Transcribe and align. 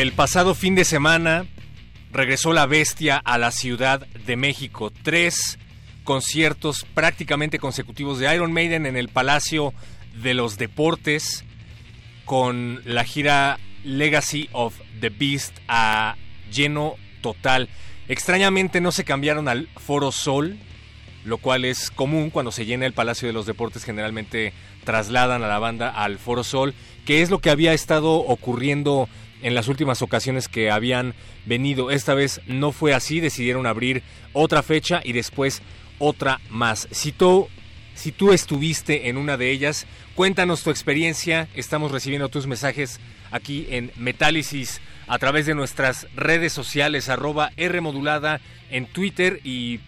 El 0.00 0.12
pasado 0.12 0.54
fin 0.54 0.74
de 0.74 0.86
semana 0.86 1.44
regresó 2.10 2.54
la 2.54 2.64
bestia 2.64 3.18
a 3.18 3.36
la 3.36 3.50
Ciudad 3.50 4.06
de 4.06 4.36
México. 4.36 4.90
Tres 4.90 5.58
conciertos 6.04 6.86
prácticamente 6.94 7.58
consecutivos 7.58 8.18
de 8.18 8.34
Iron 8.34 8.50
Maiden 8.50 8.86
en 8.86 8.96
el 8.96 9.10
Palacio 9.10 9.74
de 10.14 10.34
los 10.34 10.58
Deportes 10.58 11.44
con 12.24 12.80
la 12.84 13.04
gira 13.04 13.58
Legacy 13.84 14.48
of 14.52 14.74
the 15.00 15.08
Beast 15.08 15.58
a 15.68 16.16
lleno 16.52 16.96
total. 17.22 17.68
Extrañamente 18.08 18.80
no 18.80 18.92
se 18.92 19.04
cambiaron 19.04 19.48
al 19.48 19.68
Foro 19.76 20.12
Sol, 20.12 20.58
lo 21.24 21.38
cual 21.38 21.64
es 21.64 21.90
común 21.90 22.30
cuando 22.30 22.52
se 22.52 22.66
llena 22.66 22.86
el 22.86 22.92
Palacio 22.92 23.28
de 23.28 23.34
los 23.34 23.46
Deportes, 23.46 23.84
generalmente 23.84 24.52
trasladan 24.84 25.42
a 25.42 25.48
la 25.48 25.58
banda 25.58 25.90
al 25.90 26.18
Foro 26.18 26.44
Sol, 26.44 26.74
que 27.04 27.22
es 27.22 27.30
lo 27.30 27.38
que 27.40 27.50
había 27.50 27.72
estado 27.72 28.14
ocurriendo 28.14 29.08
en 29.42 29.54
las 29.54 29.68
últimas 29.68 30.02
ocasiones 30.02 30.48
que 30.48 30.70
habían 30.70 31.14
venido. 31.46 31.90
Esta 31.90 32.14
vez 32.14 32.40
no 32.46 32.72
fue 32.72 32.94
así, 32.94 33.20
decidieron 33.20 33.66
abrir 33.66 34.02
otra 34.32 34.62
fecha 34.62 35.00
y 35.04 35.12
después 35.12 35.62
otra 35.98 36.40
más. 36.48 36.88
Si 36.90 37.12
tú, 37.12 37.48
si 38.00 38.12
tú 38.12 38.32
estuviste 38.32 39.10
en 39.10 39.18
una 39.18 39.36
de 39.36 39.50
ellas, 39.50 39.86
cuéntanos 40.14 40.62
tu 40.62 40.70
experiencia. 40.70 41.48
Estamos 41.54 41.92
recibiendo 41.92 42.30
tus 42.30 42.46
mensajes 42.46 42.98
aquí 43.30 43.66
en 43.68 43.92
Metálisis 43.94 44.80
a 45.06 45.18
través 45.18 45.44
de 45.44 45.54
nuestras 45.54 46.06
redes 46.16 46.54
sociales, 46.54 47.10
arroba 47.10 47.50
R 47.58 47.78
modulada 47.82 48.40
en 48.70 48.86
Twitter 48.86 49.40
y 49.44 49.80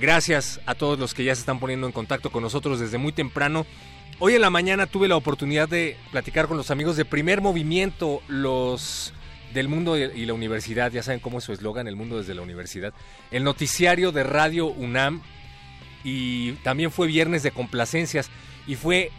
Gracias 0.00 0.60
a 0.66 0.74
todos 0.74 0.98
los 0.98 1.14
que 1.14 1.24
ya 1.24 1.34
se 1.34 1.40
están 1.40 1.60
poniendo 1.60 1.86
en 1.86 1.92
contacto 1.92 2.30
con 2.30 2.42
nosotros 2.42 2.80
desde 2.80 2.98
muy 2.98 3.12
temprano. 3.12 3.64
Hoy 4.20 4.34
en 4.34 4.42
la 4.42 4.50
mañana 4.50 4.86
tuve 4.86 5.08
la 5.08 5.16
oportunidad 5.16 5.68
de 5.68 5.96
platicar 6.12 6.46
con 6.46 6.56
los 6.56 6.70
amigos 6.70 6.96
de 6.96 7.04
Primer 7.04 7.40
Movimiento, 7.40 8.22
los 8.28 9.12
del 9.52 9.68
mundo 9.68 9.96
y 9.96 10.24
la 10.24 10.34
universidad, 10.34 10.92
ya 10.92 11.02
saben 11.02 11.20
cómo 11.20 11.38
es 11.38 11.44
su 11.44 11.52
eslogan, 11.52 11.88
el 11.88 11.96
mundo 11.96 12.18
desde 12.18 12.34
la 12.34 12.42
universidad, 12.42 12.92
el 13.30 13.44
noticiario 13.44 14.12
de 14.12 14.24
Radio 14.24 14.66
UNAM 14.66 15.20
y 16.04 16.52
también 16.62 16.90
fue 16.90 17.06
viernes 17.06 17.42
de 17.42 17.50
complacencias 17.50 18.30
y 18.66 18.76
fue 18.76 19.10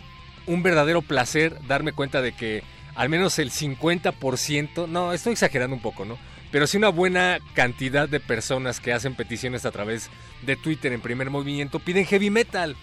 un 0.45 0.63
verdadero 0.63 1.01
placer 1.01 1.57
darme 1.67 1.91
cuenta 1.91 2.21
de 2.21 2.33
que 2.33 2.63
al 2.95 3.09
menos 3.09 3.37
el 3.39 3.51
50%, 3.51 4.87
no, 4.87 5.11
estoy 5.11 5.33
exagerando 5.33 5.75
un 5.75 5.81
poco, 5.81 6.05
¿no? 6.05 6.17
Pero 6.51 6.67
sí 6.67 6.77
una 6.77 6.89
buena 6.89 7.39
cantidad 7.53 8.07
de 8.07 8.21
personas 8.21 8.79
que 8.79 8.93
hacen 8.93 9.15
peticiones 9.15 9.65
a 9.65 9.71
través 9.71 10.09
de 10.45 10.55
Twitter 10.55 10.93
en 10.93 11.01
primer 11.01 11.29
movimiento 11.29 11.79
piden 11.79 12.05
heavy 12.05 12.29
metal. 12.29 12.77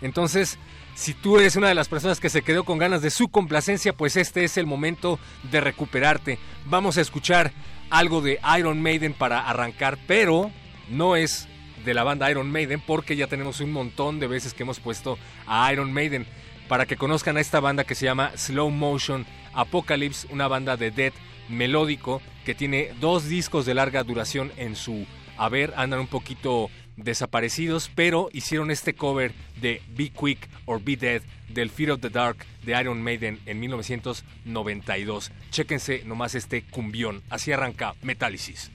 Entonces, 0.00 0.58
si 0.94 1.14
tú 1.14 1.38
eres 1.38 1.56
una 1.56 1.68
de 1.68 1.74
las 1.74 1.88
personas 1.88 2.20
que 2.20 2.30
se 2.30 2.42
quedó 2.42 2.64
con 2.64 2.78
ganas 2.78 3.02
de 3.02 3.10
su 3.10 3.28
complacencia, 3.28 3.92
pues 3.92 4.16
este 4.16 4.44
es 4.44 4.56
el 4.56 4.66
momento 4.66 5.18
de 5.50 5.60
recuperarte. 5.60 6.38
Vamos 6.66 6.98
a 6.98 7.00
escuchar 7.00 7.52
algo 7.90 8.20
de 8.20 8.38
Iron 8.58 8.80
Maiden 8.82 9.14
para 9.14 9.48
arrancar, 9.48 9.98
pero 10.06 10.50
no 10.88 11.16
es 11.16 11.48
de 11.84 11.94
la 11.94 12.04
banda 12.04 12.30
Iron 12.30 12.50
Maiden 12.50 12.82
porque 12.86 13.16
ya 13.16 13.26
tenemos 13.26 13.60
un 13.60 13.72
montón 13.72 14.20
de 14.20 14.26
veces 14.26 14.54
que 14.54 14.62
hemos 14.62 14.80
puesto 14.80 15.18
a 15.46 15.72
Iron 15.72 15.92
Maiden 15.92 16.26
para 16.68 16.86
que 16.86 16.96
conozcan 16.96 17.36
a 17.36 17.40
esta 17.40 17.60
banda 17.60 17.84
que 17.84 17.94
se 17.94 18.04
llama 18.04 18.32
Slow 18.36 18.70
Motion 18.70 19.26
Apocalypse, 19.52 20.28
una 20.30 20.46
banda 20.46 20.76
de 20.76 20.90
death 20.90 21.14
melódico 21.48 22.22
que 22.44 22.54
tiene 22.54 22.92
dos 23.00 23.28
discos 23.28 23.66
de 23.66 23.74
larga 23.74 24.04
duración 24.04 24.52
en 24.56 24.76
su 24.76 25.06
haber, 25.36 25.72
andan 25.76 26.00
un 26.00 26.06
poquito 26.06 26.70
desaparecidos, 27.04 27.90
pero 27.94 28.28
hicieron 28.32 28.70
este 28.70 28.94
cover 28.94 29.32
de 29.60 29.82
Be 29.96 30.10
Quick 30.10 30.48
or 30.66 30.82
Be 30.82 30.96
Dead 30.96 31.22
del 31.48 31.70
Fear 31.70 31.92
of 31.92 32.00
the 32.00 32.10
Dark 32.10 32.44
de 32.64 32.80
Iron 32.80 33.02
Maiden 33.02 33.38
en 33.46 33.60
1992. 33.60 35.32
Chéquense 35.50 36.02
nomás 36.04 36.34
este 36.34 36.62
cumbión, 36.62 37.22
así 37.30 37.52
arranca 37.52 37.94
Metálisis. 38.02 38.70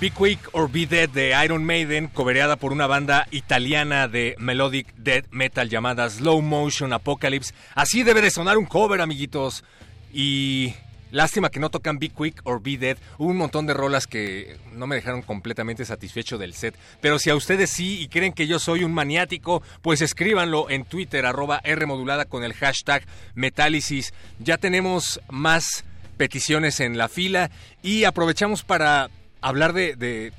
Be 0.00 0.10
Quick 0.10 0.40
or 0.52 0.72
Be 0.72 0.86
Dead 0.86 1.10
de 1.10 1.34
Iron 1.44 1.62
Maiden, 1.62 2.08
cobereada 2.08 2.56
por 2.56 2.72
una 2.72 2.86
banda 2.86 3.26
italiana 3.32 4.08
de 4.08 4.34
melodic 4.38 4.94
death 4.96 5.26
metal 5.30 5.68
llamada 5.68 6.08
Slow 6.08 6.40
Motion 6.40 6.94
Apocalypse. 6.94 7.52
Así 7.74 8.02
debe 8.02 8.22
de 8.22 8.30
sonar 8.30 8.56
un 8.56 8.64
cover, 8.64 9.02
amiguitos. 9.02 9.62
Y 10.10 10.72
Lástima 11.10 11.50
que 11.50 11.60
no 11.60 11.70
tocan 11.70 11.98
Be 11.98 12.08
Quick 12.08 12.40
or 12.44 12.62
Be 12.62 12.78
Dead. 12.78 12.96
Hubo 13.18 13.28
un 13.28 13.36
montón 13.36 13.66
de 13.66 13.74
rolas 13.74 14.06
que 14.06 14.56
no 14.72 14.86
me 14.86 14.94
dejaron 14.94 15.22
completamente 15.22 15.84
satisfecho 15.84 16.38
del 16.38 16.54
set. 16.54 16.76
Pero 17.02 17.18
si 17.18 17.28
a 17.28 17.34
ustedes 17.34 17.68
sí 17.68 18.00
y 18.00 18.08
creen 18.08 18.32
que 18.32 18.46
yo 18.46 18.58
soy 18.58 18.84
un 18.84 18.94
maniático, 18.94 19.62
pues 19.82 20.00
escríbanlo 20.00 20.70
en 20.70 20.84
Twitter, 20.84 21.26
arroba 21.26 21.60
R 21.62 21.84
modulada 21.84 22.24
con 22.24 22.44
el 22.44 22.54
hashtag 22.54 23.04
Metálisis. 23.34 24.14
Ya 24.38 24.56
tenemos 24.56 25.20
más 25.28 25.84
peticiones 26.16 26.80
en 26.80 26.96
la 26.96 27.08
fila 27.08 27.50
y 27.82 28.04
aprovechamos 28.04 28.62
para 28.62 29.10
hablar 29.40 29.72
de, 29.72 30.32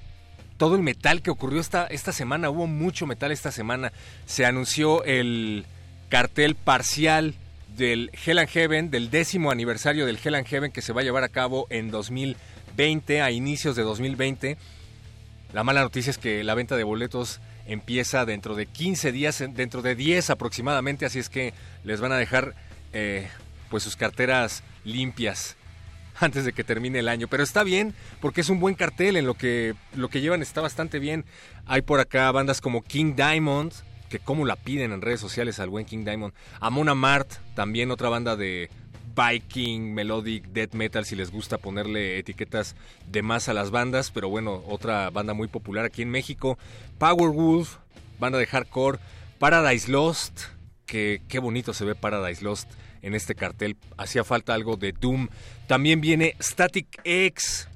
todo 0.58 0.76
el 0.76 0.84
metal 0.84 1.22
que 1.22 1.32
ocurrió 1.32 1.60
esta, 1.60 1.88
esta 1.88 2.12
semana. 2.12 2.50
Hubo 2.50 2.68
mucho 2.68 3.08
metal 3.08 3.32
esta 3.32 3.52
semana. 3.52 3.92
Se 4.26 4.46
anunció 4.46 5.04
el 5.04 5.66
cartel 6.10 6.56
parcial 6.56 7.34
del 7.76 8.12
Hell 8.26 8.40
and 8.40 8.50
Heaven, 8.50 8.92
del 8.92 9.10
décimo 9.10 9.50
aniversario 9.50 10.06
del 10.06 10.20
Hell 10.24 10.36
and 10.36 10.46
Heaven 10.46 10.72
que 10.72 10.82
se 10.82 10.94
va 10.94 11.02
a 11.02 11.04
llevar 11.04 11.24
a 11.24 11.30
cabo 11.30 11.68
en 11.70 11.90
2020, 11.90 13.22
a 13.22 13.32
inicios 13.32 13.76
de 13.76 13.84
2020. 13.84 14.58
La 15.54 15.64
mala 15.64 15.82
noticia 15.82 16.12
es 16.12 16.18
que 16.18 16.44
la 16.44 16.54
venta 16.54 16.76
de 16.76 16.84
boletos 16.84 17.40
empieza 17.66 18.26
dentro 18.26 18.56
de 18.56 18.66
15 18.66 19.12
días, 19.12 19.44
dentro 19.54 19.82
de 19.82 19.96
10 19.96 20.30
aproximadamente, 20.30 21.06
así 21.06 21.20
es 21.20 21.30
que 21.30 21.54
les 21.84 22.02
van 22.02 22.12
a 22.12 22.18
dejar 22.18 22.56
eh, 22.94 23.28
pues 23.70 23.84
sus 23.84 23.96
carteras 23.96 24.64
limpias 24.84 25.56
antes 26.22 26.46
de 26.46 26.54
que 26.54 26.64
termine 26.64 27.00
el 27.00 27.10
año. 27.10 27.28
Pero 27.28 27.44
está 27.44 27.64
bien, 27.64 27.94
porque 28.20 28.42
es 28.42 28.50
un 28.50 28.60
buen 28.60 28.76
cartel, 28.76 29.18
en 29.18 29.26
lo 29.26 29.34
que, 29.34 29.76
lo 29.96 30.10
que 30.10 30.22
llevan 30.22 30.42
está 30.42 30.62
bastante 30.62 31.00
bien. 31.00 31.26
Hay 31.66 31.82
por 31.82 32.00
acá 32.00 32.32
bandas 32.32 32.62
como 32.62 32.82
King 32.84 33.16
Diamond, 33.16 33.74
que 34.10 34.20
cómo 34.20 34.46
la 34.46 34.56
piden 34.56 34.92
en 34.92 35.02
redes 35.02 35.20
sociales 35.20 35.60
al 35.60 35.70
buen 35.70 35.86
King 35.86 36.04
Diamond. 36.04 36.34
Amon 36.60 36.96
Mart, 36.98 37.32
también 37.56 37.92
otra 37.92 38.10
banda 38.10 38.36
de 38.36 38.70
Viking, 39.16 39.94
Melodic, 39.94 40.48
Death 40.48 40.74
Metal, 40.74 41.06
si 41.06 41.16
les 41.16 41.32
gusta 41.32 41.58
ponerle 41.58 42.18
etiquetas 42.18 42.76
de 43.08 43.22
más 43.22 43.50
a 43.50 43.54
las 43.54 43.72
bandas, 43.72 44.12
pero 44.12 44.30
bueno, 44.30 44.64
otra 44.68 45.10
banda 45.10 45.34
muy 45.34 45.48
popular 45.48 45.86
aquí 45.86 46.02
en 46.02 46.10
México. 46.10 46.58
Powerwolf, 46.98 47.78
banda 48.20 48.38
de 48.38 48.48
hardcore. 48.48 49.00
Paradise 49.40 49.90
Lost, 49.90 50.42
que 50.86 51.22
qué 51.28 51.40
bonito 51.40 51.74
se 51.74 51.84
ve 51.84 51.96
Paradise 51.96 52.44
Lost 52.44 52.70
en 53.02 53.16
este 53.16 53.36
cartel. 53.36 53.78
Hacía 53.98 54.24
falta 54.24 54.54
algo 54.54 54.78
de 54.78 54.92
Doom. 54.92 55.30
También 55.68 56.02
viene 56.02 56.36
Static 56.40 57.02
X. 57.04 57.68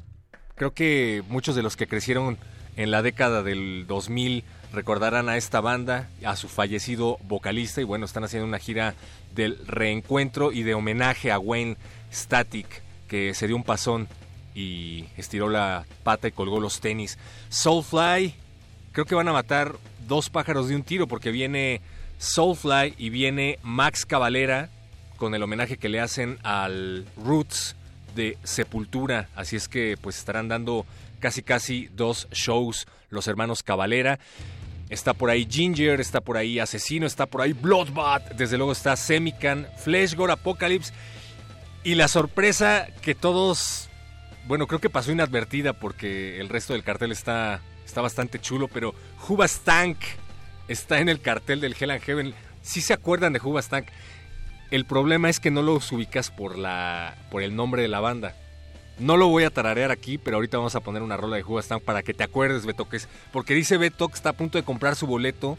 Creo 0.55 0.73
que 0.73 1.23
muchos 1.27 1.55
de 1.55 1.63
los 1.63 1.75
que 1.75 1.87
crecieron 1.87 2.37
en 2.75 2.91
la 2.91 3.01
década 3.01 3.43
del 3.43 3.85
2000 3.87 4.43
recordarán 4.73 5.29
a 5.29 5.37
esta 5.37 5.61
banda, 5.61 6.09
a 6.25 6.35
su 6.35 6.47
fallecido 6.47 7.17
vocalista, 7.23 7.81
y 7.81 7.85
bueno, 7.85 8.05
están 8.05 8.23
haciendo 8.23 8.47
una 8.47 8.59
gira 8.59 8.93
del 9.33 9.65
reencuentro 9.65 10.51
y 10.51 10.63
de 10.63 10.73
homenaje 10.73 11.31
a 11.31 11.39
Wayne 11.39 11.77
Static, 12.11 12.83
que 13.07 13.33
se 13.33 13.47
dio 13.47 13.55
un 13.55 13.63
pasón 13.63 14.07
y 14.53 15.05
estiró 15.17 15.49
la 15.49 15.85
pata 16.03 16.27
y 16.27 16.31
colgó 16.31 16.59
los 16.59 16.79
tenis. 16.79 17.17
Soulfly, 17.49 18.35
creo 18.91 19.05
que 19.05 19.15
van 19.15 19.27
a 19.27 19.33
matar 19.33 19.75
dos 20.07 20.29
pájaros 20.29 20.67
de 20.67 20.75
un 20.75 20.83
tiro, 20.83 21.07
porque 21.07 21.31
viene 21.31 21.81
Soulfly 22.17 22.95
y 22.97 23.09
viene 23.09 23.59
Max 23.63 24.05
Cavalera 24.05 24.69
con 25.17 25.35
el 25.35 25.43
homenaje 25.43 25.77
que 25.77 25.89
le 25.89 25.99
hacen 25.99 26.39
al 26.43 27.05
Roots 27.17 27.75
de 28.15 28.37
Sepultura, 28.43 29.29
así 29.35 29.55
es 29.55 29.67
que 29.67 29.97
pues 30.01 30.17
estarán 30.17 30.47
dando 30.47 30.85
casi 31.19 31.41
casi 31.41 31.89
dos 31.95 32.27
shows 32.31 32.87
los 33.09 33.27
hermanos 33.27 33.63
Cavalera. 33.63 34.19
Está 34.89 35.13
por 35.13 35.31
ahí 35.31 35.47
Ginger, 35.49 35.99
está 35.99 36.21
por 36.21 36.37
ahí 36.37 36.59
Asesino, 36.59 37.07
está 37.07 37.25
por 37.25 37.41
ahí 37.41 37.53
Bloodbath, 37.53 38.33
desde 38.35 38.57
luego 38.57 38.71
está 38.71 38.95
Semican, 38.95 39.67
Fleshgore, 39.77 40.33
Apocalypse. 40.33 40.93
Y 41.83 41.95
la 41.95 42.07
sorpresa 42.07 42.87
que 43.01 43.15
todos, 43.15 43.89
bueno, 44.47 44.67
creo 44.67 44.79
que 44.79 44.89
pasó 44.89 45.11
inadvertida 45.11 45.73
porque 45.73 46.39
el 46.39 46.49
resto 46.49 46.73
del 46.73 46.83
cartel 46.83 47.11
está, 47.11 47.61
está 47.85 48.01
bastante 48.01 48.39
chulo, 48.39 48.67
pero 48.67 48.93
Hubastank 49.27 49.97
está 50.67 50.99
en 50.99 51.09
el 51.09 51.19
cartel 51.19 51.61
del 51.61 51.75
Hell 51.79 51.91
and 51.91 52.01
Heaven. 52.01 52.33
Si 52.61 52.81
se 52.81 52.93
acuerdan 52.93 53.33
de 53.33 53.39
Hubastank, 53.39 53.87
el 54.71 54.85
problema 54.85 55.29
es 55.29 55.39
que 55.39 55.51
no 55.51 55.61
los 55.61 55.91
ubicas 55.91 56.31
por, 56.31 56.57
la, 56.57 57.15
por 57.29 57.43
el 57.43 57.55
nombre 57.55 57.81
de 57.81 57.87
la 57.87 57.99
banda. 57.99 58.35
No 58.97 59.17
lo 59.17 59.27
voy 59.27 59.43
a 59.43 59.49
tararear 59.49 59.91
aquí, 59.91 60.17
pero 60.17 60.37
ahorita 60.37 60.57
vamos 60.57 60.75
a 60.75 60.79
poner 60.79 61.01
una 61.01 61.17
rola 61.17 61.35
de 61.35 61.43
Hubastank 61.43 61.83
para 61.83 62.01
que 62.01 62.13
te 62.13 62.23
acuerdes, 62.23 62.65
Beto, 62.65 62.87
que 62.87 62.97
es, 62.97 63.09
porque 63.33 63.53
dice 63.53 63.77
Beto 63.77 64.07
que 64.07 64.15
está 64.15 64.29
a 64.29 64.33
punto 64.33 64.57
de 64.57 64.63
comprar 64.63 64.95
su 64.95 65.05
boleto, 65.05 65.57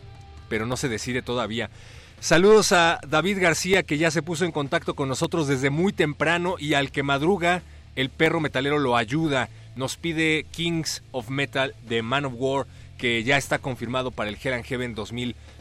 pero 0.49 0.67
no 0.67 0.77
se 0.77 0.89
decide 0.89 1.23
todavía. 1.23 1.71
Saludos 2.19 2.73
a 2.73 2.99
David 3.07 3.39
García, 3.41 3.83
que 3.83 3.99
ya 3.99 4.11
se 4.11 4.23
puso 4.23 4.47
en 4.47 4.53
contacto 4.53 4.95
con 4.95 5.09
nosotros 5.09 5.49
desde 5.49 5.69
muy 5.69 5.93
temprano 5.93 6.57
y 6.59 6.73
al 6.75 6.91
que 6.91 7.03
madruga, 7.03 7.63
el 7.95 8.09
perro 8.09 8.41
metalero 8.41 8.79
lo 8.79 8.97
ayuda. 8.97 9.51
Nos 9.77 9.99
pide 9.99 10.47
Kings 10.51 11.03
of 11.13 11.29
Metal 11.29 11.75
de 11.87 12.01
Man 12.03 12.25
of 12.25 12.33
War, 12.37 12.67
que 12.97 13.23
ya 13.23 13.37
está 13.37 13.59
confirmado 13.59 14.11
para 14.11 14.31
el 14.31 14.39
Hell 14.43 14.55
and 14.55 14.65
Heaven 14.65 14.95
2020 14.95 15.56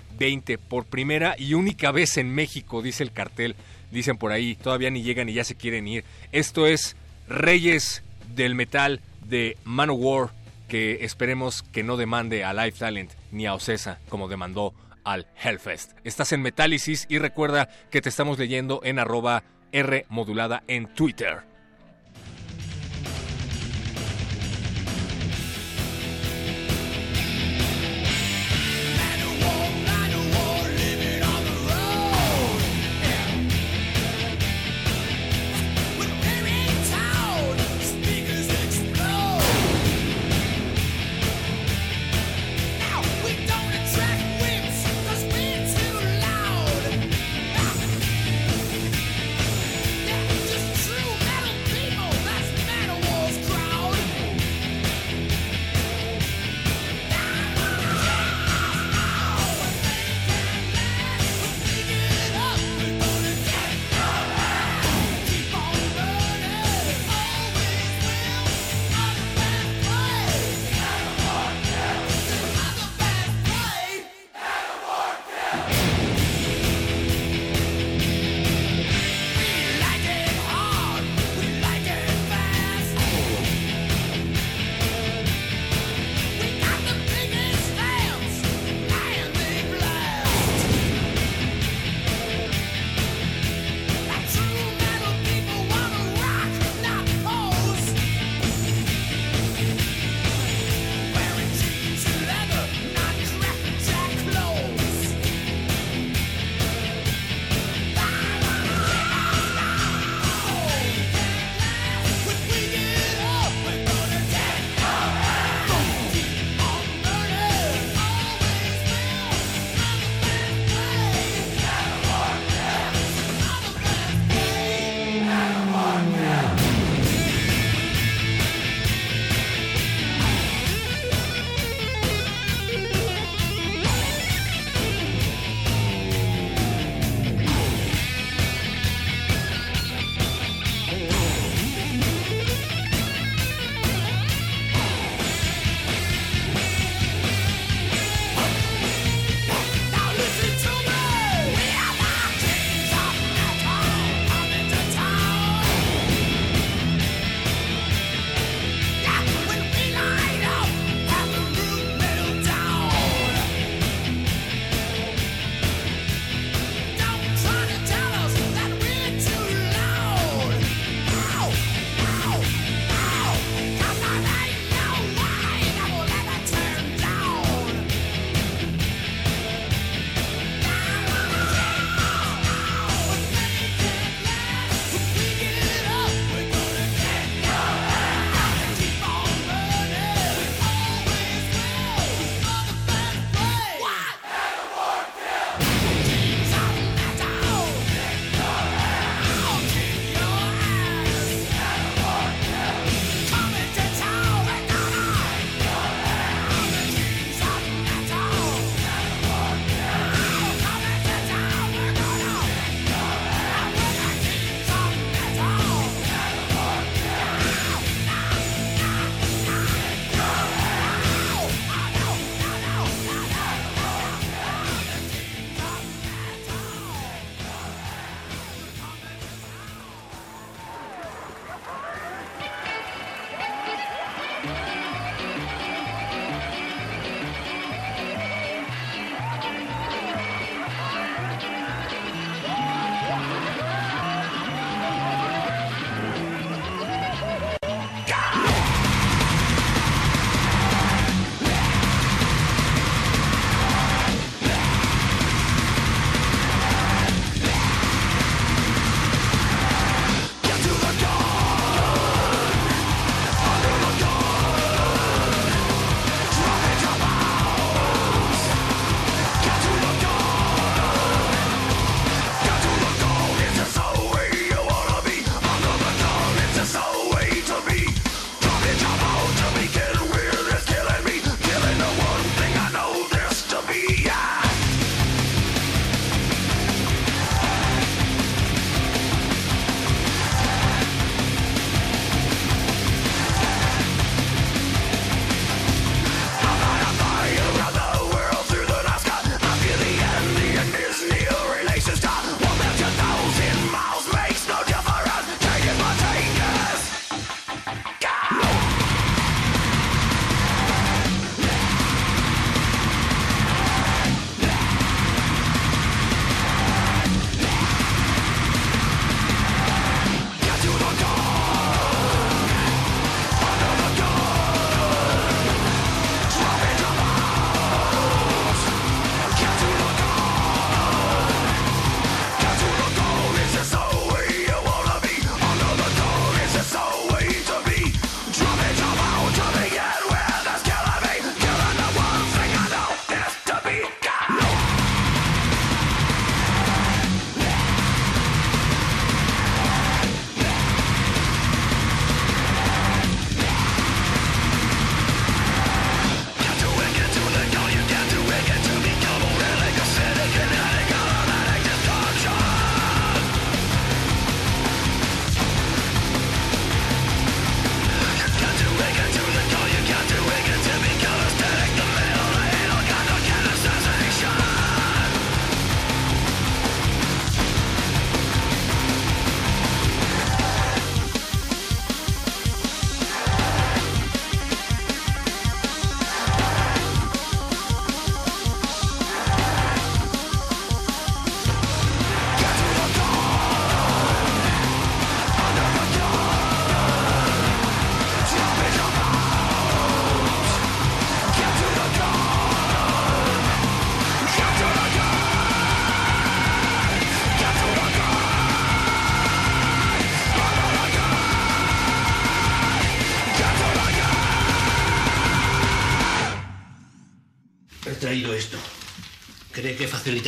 por 0.70 0.86
primera 0.86 1.36
y 1.38 1.54
única 1.54 1.92
vez 1.92 2.18
en 2.18 2.34
México, 2.34 2.82
dice 2.82 3.04
el 3.04 3.12
cartel. 3.12 3.56
Dicen 3.92 4.18
por 4.18 4.32
ahí, 4.32 4.56
todavía 4.56 4.90
ni 4.90 5.04
llegan 5.04 5.30
y 5.30 5.34
ya 5.34 5.44
se 5.44 5.56
quieren 5.56 5.88
ir. 5.88 6.04
Esto 6.32 6.68
es 6.68 6.96
Reyes 7.28 8.04
del 8.36 8.56
Metal 8.56 9.00
de 9.28 9.58
Manowar, 9.64 10.32
que 10.68 11.06
esperemos 11.06 11.64
que 11.64 11.84
no 11.84 11.96
demande 11.96 12.44
a 12.44 12.54
Life 12.54 12.80
Talent 12.80 13.12
ni 13.32 13.46
a 13.46 13.54
Ocesa 13.54 14.00
como 14.10 14.28
demandó 14.28 14.74
al 15.04 15.28
Hellfest. 15.42 15.92
Estás 16.04 16.32
en 16.34 16.42
Metálisis 16.42 17.06
y 17.10 17.20
recuerda 17.20 17.70
que 17.92 18.02
te 18.02 18.10
estamos 18.10 18.40
leyendo 18.40 18.82
en 18.84 19.00
arroba 19.00 19.44
R 19.72 20.06
modulada 20.10 20.64
en 20.68 20.88
Twitter. 20.88 21.55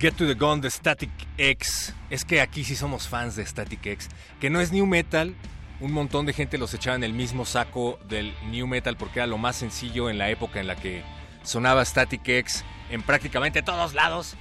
Get 0.00 0.14
to 0.14 0.26
the 0.26 0.32
Gun 0.32 0.62
de 0.62 0.70
Static 0.70 1.10
X. 1.36 1.94
Es 2.08 2.24
que 2.24 2.40
aquí 2.40 2.64
sí 2.64 2.74
somos 2.74 3.06
fans 3.06 3.36
de 3.36 3.44
Static 3.44 3.84
X. 3.84 4.08
Que 4.40 4.48
no 4.48 4.62
es 4.62 4.72
new 4.72 4.86
metal. 4.86 5.34
Un 5.78 5.92
montón 5.92 6.24
de 6.24 6.32
gente 6.32 6.56
los 6.56 6.72
echaba 6.72 6.96
en 6.96 7.04
el 7.04 7.12
mismo 7.12 7.44
saco 7.44 7.98
del 8.08 8.34
new 8.50 8.66
metal 8.66 8.96
porque 8.96 9.18
era 9.18 9.26
lo 9.26 9.36
más 9.36 9.56
sencillo 9.56 10.08
en 10.08 10.16
la 10.16 10.30
época 10.30 10.58
en 10.58 10.68
la 10.68 10.76
que 10.76 11.02
sonaba 11.42 11.84
Static 11.84 12.26
X 12.26 12.64
en 12.90 13.02
prácticamente 13.02 13.60
todos 13.60 13.92
lados. 13.92 14.36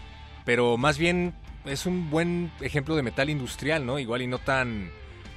Pero 0.46 0.78
más 0.78 0.98
bien 0.98 1.34
es 1.66 1.86
un 1.86 2.10
buen 2.10 2.54
ejemplo 2.62 2.96
de 2.96 3.04
metal 3.04 3.30
industrial, 3.30 3.86
¿no? 3.86 4.00
Igual 4.00 4.22
y 4.22 4.28
no 4.28 4.38
tan 4.38 4.90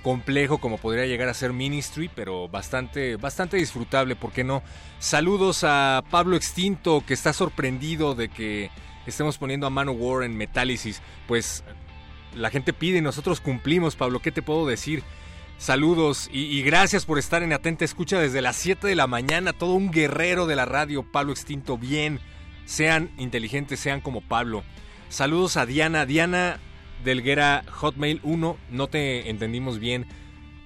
complejo 0.05 0.59
como 0.59 0.79
podría 0.79 1.07
llegar 1.07 1.31
a 1.31 1.35
ser 1.35 1.53
Ministry, 1.53 2.09
pero 2.09 2.49
bastante, 2.49 3.17
bastante 3.17 3.57
disfrutable, 3.57 4.15
¿por 4.15 4.31
qué 4.31 4.45
no? 4.45 4.63
Saludos 5.01 5.65
a 5.65 6.05
Pablo 6.11 6.37
Extinto, 6.37 7.03
que 7.05 7.15
está 7.15 7.33
sorprendido 7.33 8.15
de 8.15 8.29
que 8.29 8.71
estemos 9.07 9.39
poniendo 9.39 9.67
a 9.67 9.71
Manowar 9.71 10.25
en 10.25 10.37
Metálisis. 10.37 11.03
Pues 11.27 11.65
la 12.35 12.51
gente 12.51 12.73
pide 12.73 12.99
y 12.99 13.03
nosotros 13.03 13.41
cumplimos, 13.41 13.97
Pablo, 13.97 14.21
¿qué 14.21 14.33
te 14.33 14.43
puedo 14.43 14.67
decir? 14.67 15.03
Saludos 15.59 16.29
y, 16.33 16.61
gracias 16.63 17.07
por 17.07 17.21
estar 17.21 17.45
en 17.45 17.53
Atenta 17.53 17.85
Escucha 17.85 18.19
desde 18.19 18.43
las 18.43 18.57
7 18.57 18.85
de 18.87 18.97
la 18.97 19.07
mañana. 19.07 19.53
Todo 19.53 19.75
un 19.75 19.93
guerrero 19.93 20.47
de 20.47 20.57
la 20.57 20.65
radio, 20.65 21.05
Pablo 21.05 21.33
Extinto. 21.33 21.79
Bien, 21.79 22.19
sean 22.65 23.11
inteligentes, 23.17 23.79
sean 23.79 24.01
como 24.01 24.23
Pablo. 24.23 24.65
Saludos 25.09 25.57
a 25.57 25.65
Diana. 25.65 26.05
Diana 26.05 26.59
Delguera 27.05 27.65
Hotmail 27.71 28.19
1, 28.25 28.57
no 28.71 28.87
te 28.89 29.31
entendimos 29.31 29.79
bien. 29.79 30.07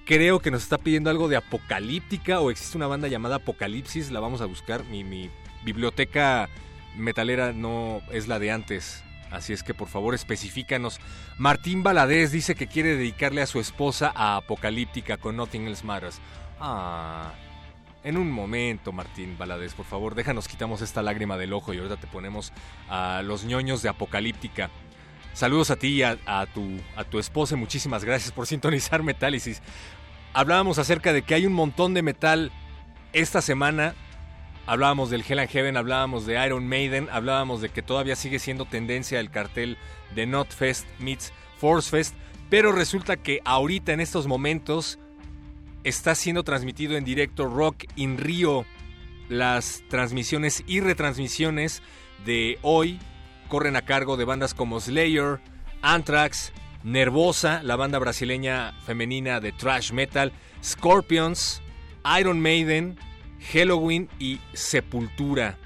Creo 0.05 0.39
que 0.39 0.49
nos 0.49 0.63
está 0.63 0.79
pidiendo 0.79 1.11
algo 1.11 1.27
de 1.27 1.35
Apocalíptica 1.35 2.39
o 2.39 2.49
existe 2.49 2.77
una 2.77 2.87
banda 2.87 3.07
llamada 3.07 3.35
Apocalipsis. 3.35 4.09
La 4.09 4.19
vamos 4.19 4.41
a 4.41 4.45
buscar. 4.45 4.83
Mi, 4.85 5.03
mi 5.03 5.29
biblioteca 5.63 6.49
metalera 6.97 7.53
no 7.53 8.01
es 8.11 8.27
la 8.27 8.39
de 8.39 8.51
antes. 8.51 9.03
Así 9.31 9.53
es 9.53 9.63
que 9.63 9.73
por 9.73 9.87
favor 9.87 10.15
especifícanos. 10.15 10.99
Martín 11.37 11.83
Baladés 11.83 12.31
dice 12.31 12.55
que 12.55 12.67
quiere 12.67 12.95
dedicarle 12.95 13.41
a 13.41 13.47
su 13.47 13.59
esposa 13.59 14.11
a 14.15 14.37
Apocalíptica 14.37 15.17
con 15.17 15.35
Nothing 15.35 15.67
Else 15.67 15.85
Matters. 15.85 16.19
Ah, 16.59 17.33
en 18.03 18.17
un 18.17 18.31
momento, 18.31 18.91
Martín 18.93 19.37
Baladés, 19.37 19.73
por 19.73 19.85
favor, 19.85 20.15
déjanos 20.15 20.47
quitamos 20.47 20.81
esta 20.81 21.01
lágrima 21.01 21.37
del 21.37 21.51
ojo 21.51 21.73
y 21.73 21.77
ahorita 21.77 21.97
te 21.97 22.07
ponemos 22.07 22.53
a 22.89 23.21
los 23.21 23.43
ñoños 23.43 23.81
de 23.81 23.89
Apocalíptica. 23.89 24.69
Saludos 25.33 25.71
a 25.71 25.75
ti 25.75 25.89
y 25.89 26.03
a, 26.03 26.17
tu, 26.53 26.79
a 26.95 27.03
tu 27.03 27.19
esposa, 27.19 27.55
muchísimas 27.55 28.03
gracias 28.03 28.31
por 28.31 28.47
sintonizar 28.47 29.03
Metálisis. 29.03 29.61
Hablábamos 30.33 30.79
acerca 30.79 31.13
de 31.13 31.21
que 31.21 31.35
hay 31.35 31.45
un 31.45 31.53
montón 31.53 31.93
de 31.93 32.01
metal 32.01 32.51
esta 33.13 33.41
semana 33.41 33.93
Hablábamos 34.67 35.09
del 35.09 35.23
Hell 35.25 35.39
and 35.39 35.49
Heaven, 35.49 35.77
hablábamos 35.77 36.25
de 36.25 36.45
Iron 36.45 36.67
Maiden, 36.67 37.07
hablábamos 37.09 37.61
de 37.61 37.69
que 37.69 37.81
todavía 37.81 38.17
sigue 38.17 38.37
siendo 38.37 38.65
tendencia 38.65 39.21
el 39.21 39.31
cartel 39.31 39.77
de 40.13 40.27
Not 40.27 40.49
Fest 40.49 40.85
meets 40.99 41.31
Force 41.57 41.89
Fest, 41.89 42.13
pero 42.49 42.73
resulta 42.73 43.15
que 43.15 43.39
ahorita 43.45 43.93
en 43.93 44.01
estos 44.01 44.27
momentos 44.27 44.99
está 45.85 46.15
siendo 46.15 46.43
transmitido 46.43 46.97
en 46.97 47.05
directo 47.05 47.45
Rock 47.45 47.85
in 47.95 48.17
Rio. 48.17 48.65
Las 49.29 49.83
transmisiones 49.89 50.61
y 50.67 50.81
retransmisiones 50.81 51.81
de 52.25 52.59
hoy 52.61 52.99
corren 53.47 53.77
a 53.77 53.83
cargo 53.83 54.17
de 54.17 54.25
bandas 54.25 54.53
como 54.53 54.81
Slayer, 54.81 55.39
Anthrax, 55.81 56.51
Nervosa, 56.83 57.63
la 57.63 57.77
banda 57.77 57.99
brasileña 57.99 58.73
femenina 58.85 59.39
de 59.39 59.53
thrash 59.53 59.93
metal, 59.93 60.33
Scorpions, 60.61 61.61
Iron 62.19 62.41
Maiden, 62.41 62.97
Halloween 63.51 64.09
y 64.19 64.39
Sepultura. 64.53 65.57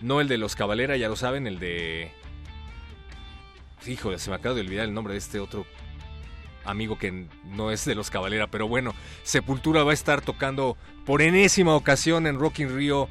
No 0.00 0.20
el 0.20 0.28
de 0.28 0.38
los 0.38 0.56
Cabalera, 0.56 0.96
ya 0.96 1.08
lo 1.08 1.16
saben, 1.16 1.46
el 1.46 1.58
de... 1.58 2.10
Híjole, 3.86 4.18
se 4.18 4.30
me 4.30 4.36
acaba 4.36 4.54
de 4.54 4.60
olvidar 4.62 4.84
el 4.84 4.94
nombre 4.94 5.14
de 5.14 5.18
este 5.18 5.38
otro 5.38 5.64
amigo 6.64 6.98
que 6.98 7.26
no 7.44 7.70
es 7.70 7.84
de 7.84 7.94
los 7.94 8.10
Cabalera, 8.10 8.48
pero 8.48 8.68
bueno, 8.68 8.94
Sepultura 9.22 9.84
va 9.84 9.92
a 9.92 9.94
estar 9.94 10.20
tocando 10.20 10.76
por 11.04 11.22
enésima 11.22 11.74
ocasión 11.74 12.26
en 12.26 12.38
Rock 12.38 12.60
in 12.60 12.74
Rio, 12.74 13.08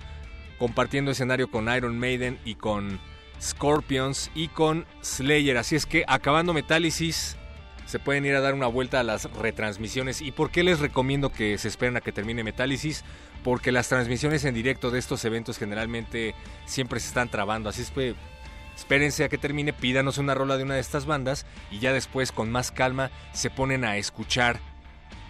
compartiendo 0.60 1.12
escenario 1.12 1.50
con 1.50 1.74
Iron 1.74 1.98
Maiden 1.98 2.40
y 2.44 2.56
con 2.56 3.00
Scorpions 3.42 4.32
y 4.36 4.50
con 4.50 4.86
Slayer. 5.02 5.58
Así 5.58 5.76
es 5.76 5.86
que 5.86 6.04
acabando 6.08 6.54
Metálisis, 6.54 7.38
se 7.86 8.00
pueden 8.00 8.26
ir 8.26 8.36
a 8.36 8.42
dar 8.42 8.54
una 8.54 8.68
vuelta 8.68 9.00
a 9.00 9.04
las 9.04 9.32
retransmisiones. 9.32 10.22
¿Y 10.22 10.32
por 10.32 10.52
qué 10.52 10.64
les 10.64 10.80
recomiendo 10.80 11.32
que 11.32 11.58
se 11.58 11.68
esperen 11.68 11.98
a 11.98 12.02
que 12.02 12.12
termine 12.12 12.44
Metálisis? 12.44 13.04
Porque 13.44 13.72
las 13.72 13.90
transmisiones 13.90 14.44
en 14.46 14.56
directo 14.56 14.92
de 14.92 15.00
estos 15.00 15.24
eventos 15.26 15.58
generalmente 15.58 16.36
siempre 16.66 17.00
se 17.00 17.08
están 17.08 17.30
trabando. 17.30 17.70
Así 17.70 17.84
es 17.84 17.92
que 17.92 18.16
espérense 18.76 19.24
a 19.24 19.30
que 19.30 19.38
termine, 19.38 19.72
pídanos 19.74 20.18
una 20.18 20.34
rola 20.34 20.58
de 20.58 20.64
una 20.64 20.76
de 20.76 20.82
estas 20.82 21.06
bandas 21.06 21.46
y 21.72 21.80
ya 21.80 21.94
después 21.94 22.32
con 22.32 22.52
más 22.52 22.72
calma 22.72 23.12
se 23.34 23.50
ponen 23.50 23.86
a 23.86 23.98
escuchar 23.98 24.60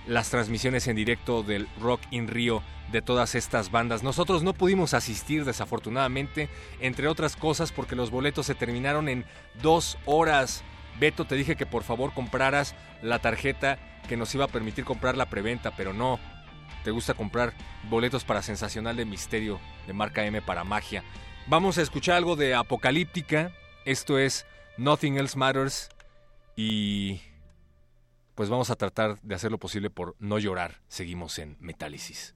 las 0.07 0.29
transmisiones 0.29 0.87
en 0.87 0.95
directo 0.95 1.43
del 1.43 1.67
Rock 1.79 2.01
in 2.11 2.27
Rio 2.27 2.61
de 2.91 3.01
todas 3.01 3.35
estas 3.35 3.71
bandas. 3.71 4.03
Nosotros 4.03 4.43
no 4.43 4.53
pudimos 4.53 4.93
asistir 4.93 5.45
desafortunadamente, 5.45 6.49
entre 6.79 7.07
otras 7.07 7.35
cosas 7.35 7.71
porque 7.71 7.95
los 7.95 8.11
boletos 8.11 8.45
se 8.45 8.55
terminaron 8.55 9.09
en 9.09 9.25
dos 9.61 9.97
horas. 10.05 10.63
Beto, 10.99 11.25
te 11.25 11.36
dije 11.36 11.55
que 11.55 11.65
por 11.65 11.84
favor 11.84 12.13
compraras 12.13 12.75
la 13.01 13.19
tarjeta 13.19 13.77
que 14.08 14.17
nos 14.17 14.34
iba 14.36 14.45
a 14.45 14.49
permitir 14.49 14.86
comprar 14.86 15.17
la 15.17 15.29
preventa, 15.29 15.71
pero 15.75 15.93
no. 15.93 16.19
Te 16.84 16.91
gusta 16.91 17.13
comprar 17.13 17.53
boletos 17.89 18.23
para 18.23 18.41
Sensacional 18.41 18.95
de 18.95 19.05
Misterio 19.05 19.60
de 19.88 19.93
marca 19.93 20.25
M 20.25 20.41
para 20.41 20.63
Magia. 20.63 21.03
Vamos 21.47 21.77
a 21.77 21.81
escuchar 21.81 22.15
algo 22.15 22.36
de 22.36 22.55
Apocalíptica. 22.55 23.51
Esto 23.86 24.19
es 24.19 24.45
Nothing 24.77 25.17
Else 25.17 25.38
Matters. 25.38 25.89
Y 26.55 27.21
pues 28.36 28.49
vamos 28.49 28.69
a 28.69 28.75
tratar 28.75 29.19
de 29.21 29.36
hacer 29.36 29.51
lo 29.51 29.58
posible 29.58 29.89
por 29.89 30.15
no 30.19 30.39
llorar. 30.39 30.81
Seguimos 30.88 31.39
en 31.39 31.58
Metálisis. 31.60 32.36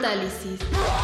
Metálisis. 0.00 0.99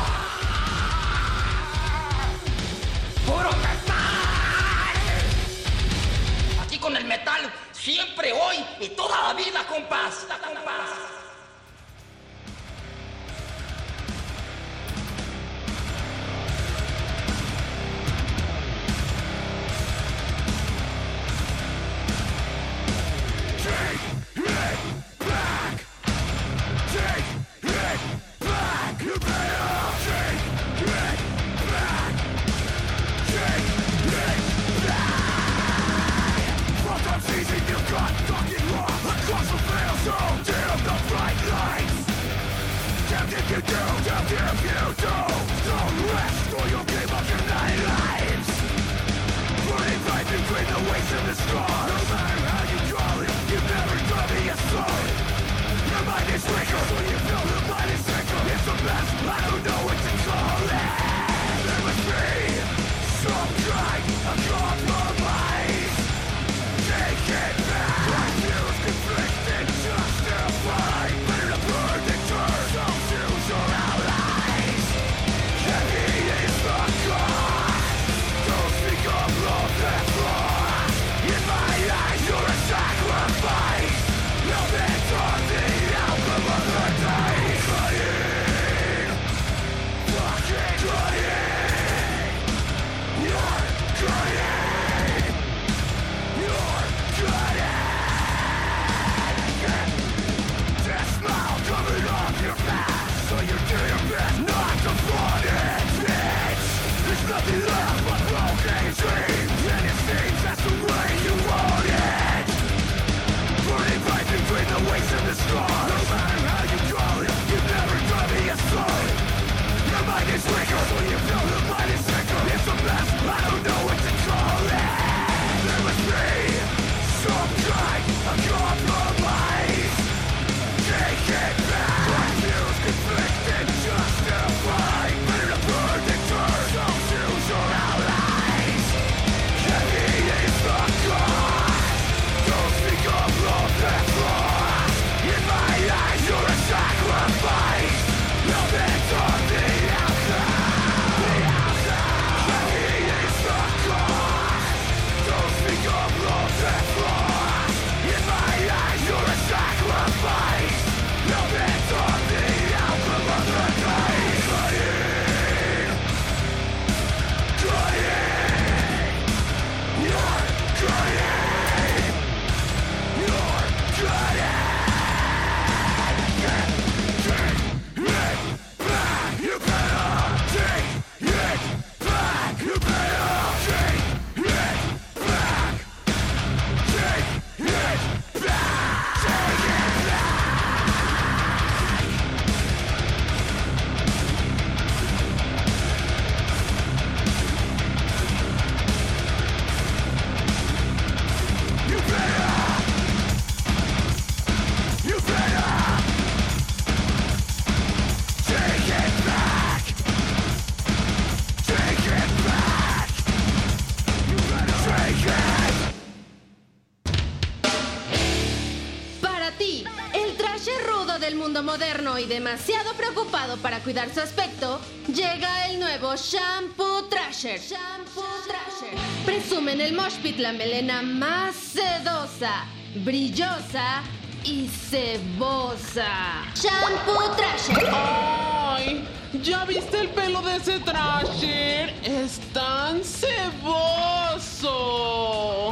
Para 223.62 223.81
cuidar 223.81 224.12
su 224.12 224.21
aspecto, 224.21 224.81
llega 225.07 225.69
el 225.69 225.81
nuevo 225.81 226.14
Shampoo 226.16 227.05
Trasher. 227.09 227.61
Shampoo 227.61 228.23
Trasher. 228.47 228.97
Presume 229.25 229.73
en 229.73 229.81
el 229.81 229.92
Mosh 229.95 230.16
Pit 230.23 230.38
la 230.38 230.53
melena 230.53 231.03
más 231.03 231.55
sedosa, 231.55 232.66
brillosa 233.05 234.03
y 234.45 234.69
cebosa. 234.69 236.45
Shampoo 236.55 237.35
Trasher. 237.37 237.88
¡Ay! 237.92 239.09
¿Ya 239.42 239.64
viste 239.64 240.01
el 240.01 240.09
pelo 240.11 240.40
de 240.42 240.57
ese 240.57 240.79
Trasher? 240.81 241.95
Es 242.05 242.40
tan 242.53 243.03
ceboso. 243.05 244.66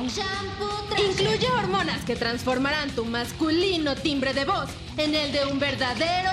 Shampoo 0.09 0.85
Trasher. 0.89 1.11
Incluye 1.11 1.51
hormonas 1.51 2.05
que 2.05 2.17
transformarán 2.17 2.91
tu 2.91 3.05
masculino 3.05 3.95
timbre 3.95 4.33
de 4.35 4.45
voz 4.45 4.71
en 4.97 5.15
el 5.15 5.33
de 5.33 5.45
un 5.47 5.59
verdadero 5.59 6.31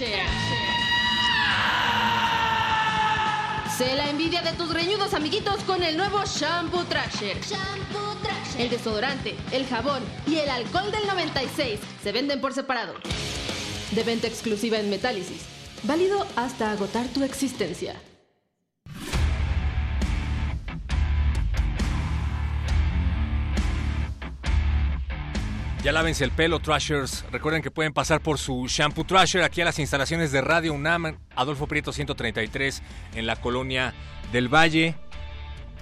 Trasher. 0.00 0.26
Sé 3.76 3.94
la 3.96 4.08
envidia 4.08 4.40
de 4.40 4.52
tus 4.54 4.72
reñudos 4.72 5.12
amiguitos 5.12 5.62
con 5.64 5.82
el 5.82 5.98
nuevo 5.98 6.24
Shampoo 6.24 6.84
Trasher. 6.84 7.38
Shampoo 7.42 8.14
Trasher. 8.22 8.62
El 8.62 8.70
desodorante, 8.70 9.34
el 9.52 9.66
jabón 9.66 10.02
y 10.26 10.36
el 10.36 10.48
alcohol 10.48 10.90
del 10.90 11.06
96 11.06 11.78
se 12.02 12.12
venden 12.12 12.40
por 12.40 12.54
separado. 12.54 12.94
De 13.90 14.02
venta 14.02 14.26
exclusiva 14.26 14.78
en 14.78 14.88
Metálisis. 14.88 15.42
Válido 15.82 16.26
hasta 16.34 16.70
agotar 16.70 17.06
tu 17.08 17.22
existencia. 17.22 17.94
Ya 25.90 25.94
lávense 25.94 26.22
el 26.22 26.30
pelo, 26.30 26.60
Trashers. 26.60 27.24
Recuerden 27.32 27.62
que 27.62 27.72
pueden 27.72 27.92
pasar 27.92 28.20
por 28.20 28.38
su 28.38 28.68
Shampoo 28.68 29.02
Trasher 29.02 29.42
aquí 29.42 29.60
a 29.60 29.64
las 29.64 29.80
instalaciones 29.80 30.30
de 30.30 30.40
Radio 30.40 30.72
UNAM, 30.72 31.18
Adolfo 31.34 31.66
Prieto 31.66 31.92
133, 31.92 32.80
en 33.16 33.26
la 33.26 33.34
colonia 33.34 33.92
del 34.30 34.46
Valle. 34.48 34.94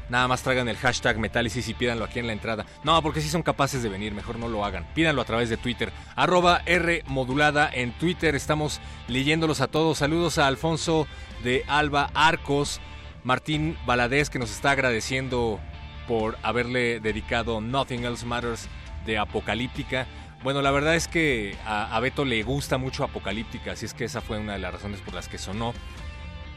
Nada 0.08 0.26
más 0.26 0.42
traigan 0.42 0.66
el 0.66 0.78
hashtag 0.78 1.18
Metálisis 1.18 1.68
y 1.68 1.74
pídanlo 1.74 2.06
aquí 2.06 2.20
en 2.20 2.26
la 2.26 2.32
entrada. 2.32 2.64
No, 2.84 3.02
porque 3.02 3.20
si 3.20 3.28
son 3.28 3.42
capaces 3.42 3.82
de 3.82 3.90
venir, 3.90 4.14
mejor 4.14 4.38
no 4.38 4.48
lo 4.48 4.64
hagan. 4.64 4.86
Pídanlo 4.94 5.20
a 5.20 5.26
través 5.26 5.50
de 5.50 5.58
Twitter. 5.58 5.92
Arroba 6.16 6.62
R 6.64 7.02
modulada 7.06 7.68
en 7.70 7.92
Twitter. 7.92 8.34
Estamos 8.34 8.80
leyéndolos 9.08 9.60
a 9.60 9.66
todos. 9.66 9.98
Saludos 9.98 10.38
a 10.38 10.46
Alfonso 10.46 11.06
de 11.44 11.64
Alba 11.68 12.08
Arcos. 12.14 12.80
Martín 13.24 13.76
Valadez 13.84 14.30
que 14.30 14.38
nos 14.38 14.50
está 14.52 14.70
agradeciendo 14.70 15.60
por 16.06 16.38
haberle 16.42 16.98
dedicado 16.98 17.60
Nothing 17.60 18.06
Else 18.06 18.24
Matters 18.24 18.70
de 19.08 19.18
Apocalíptica. 19.18 20.06
Bueno, 20.44 20.62
la 20.62 20.70
verdad 20.70 20.94
es 20.94 21.08
que 21.08 21.56
a, 21.66 21.98
Beto 21.98 22.24
le 22.24 22.42
gusta 22.44 22.78
mucho 22.78 23.02
Apocalíptica, 23.02 23.72
así 23.72 23.86
es 23.86 23.94
que 23.94 24.04
esa 24.04 24.20
fue 24.20 24.38
una 24.38 24.52
de 24.52 24.58
las 24.60 24.72
razones 24.72 25.00
por 25.00 25.14
las 25.14 25.28
que 25.28 25.38
sonó. 25.38 25.74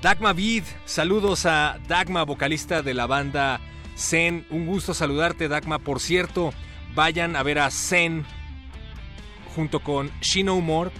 Dagma 0.02 0.34
Vid, 0.34 0.64
saludos 0.86 1.46
a 1.46 1.80
Dagma, 1.88 2.24
vocalista 2.24 2.82
de 2.82 2.94
la 2.94 3.08
banda 3.08 3.62
Zen. 3.96 4.46
Un 4.50 4.66
gusto 4.66 4.94
saludarte, 4.94 5.48
Dagma. 5.48 5.80
Por 5.80 6.00
cierto, 6.00 6.54
vayan 6.94 7.36
a 7.36 7.44
ver 7.44 7.60
a 7.60 7.72
Zen 7.72 8.26
junto 9.56 9.80
con 9.80 10.12
She 10.22 10.44
No 10.44 10.60
More, 10.60 10.92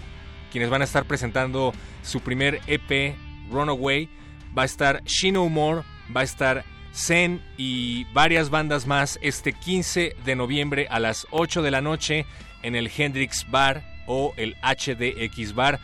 quienes 0.52 0.70
van 0.70 0.82
a 0.82 0.86
estar 0.86 1.06
presentando 1.06 1.74
su 2.02 2.22
primer 2.22 2.62
EP, 2.68 3.16
Runaway. 3.52 4.10
Va 4.58 4.64
a 4.64 4.66
estar 4.66 5.04
She 5.04 5.32
No 5.32 5.50
More, 5.50 5.82
va 6.16 6.22
a 6.22 6.26
estar 6.26 6.64
Zen 6.94 7.42
y 7.58 8.06
varias 8.14 8.50
bandas 8.50 8.86
más 8.86 9.20
este 9.22 9.54
15 9.54 10.16
de 10.26 10.36
noviembre 10.36 10.88
a 10.90 11.00
las 11.00 11.28
8 11.32 11.62
de 11.62 11.72
la 11.72 11.82
noche 11.82 12.26
en 12.64 12.76
el 12.76 12.92
Hendrix 12.96 13.50
Bar 13.50 13.84
o 14.08 14.34
el 14.38 14.56
HDX 14.62 15.54
Bar. 15.54 15.80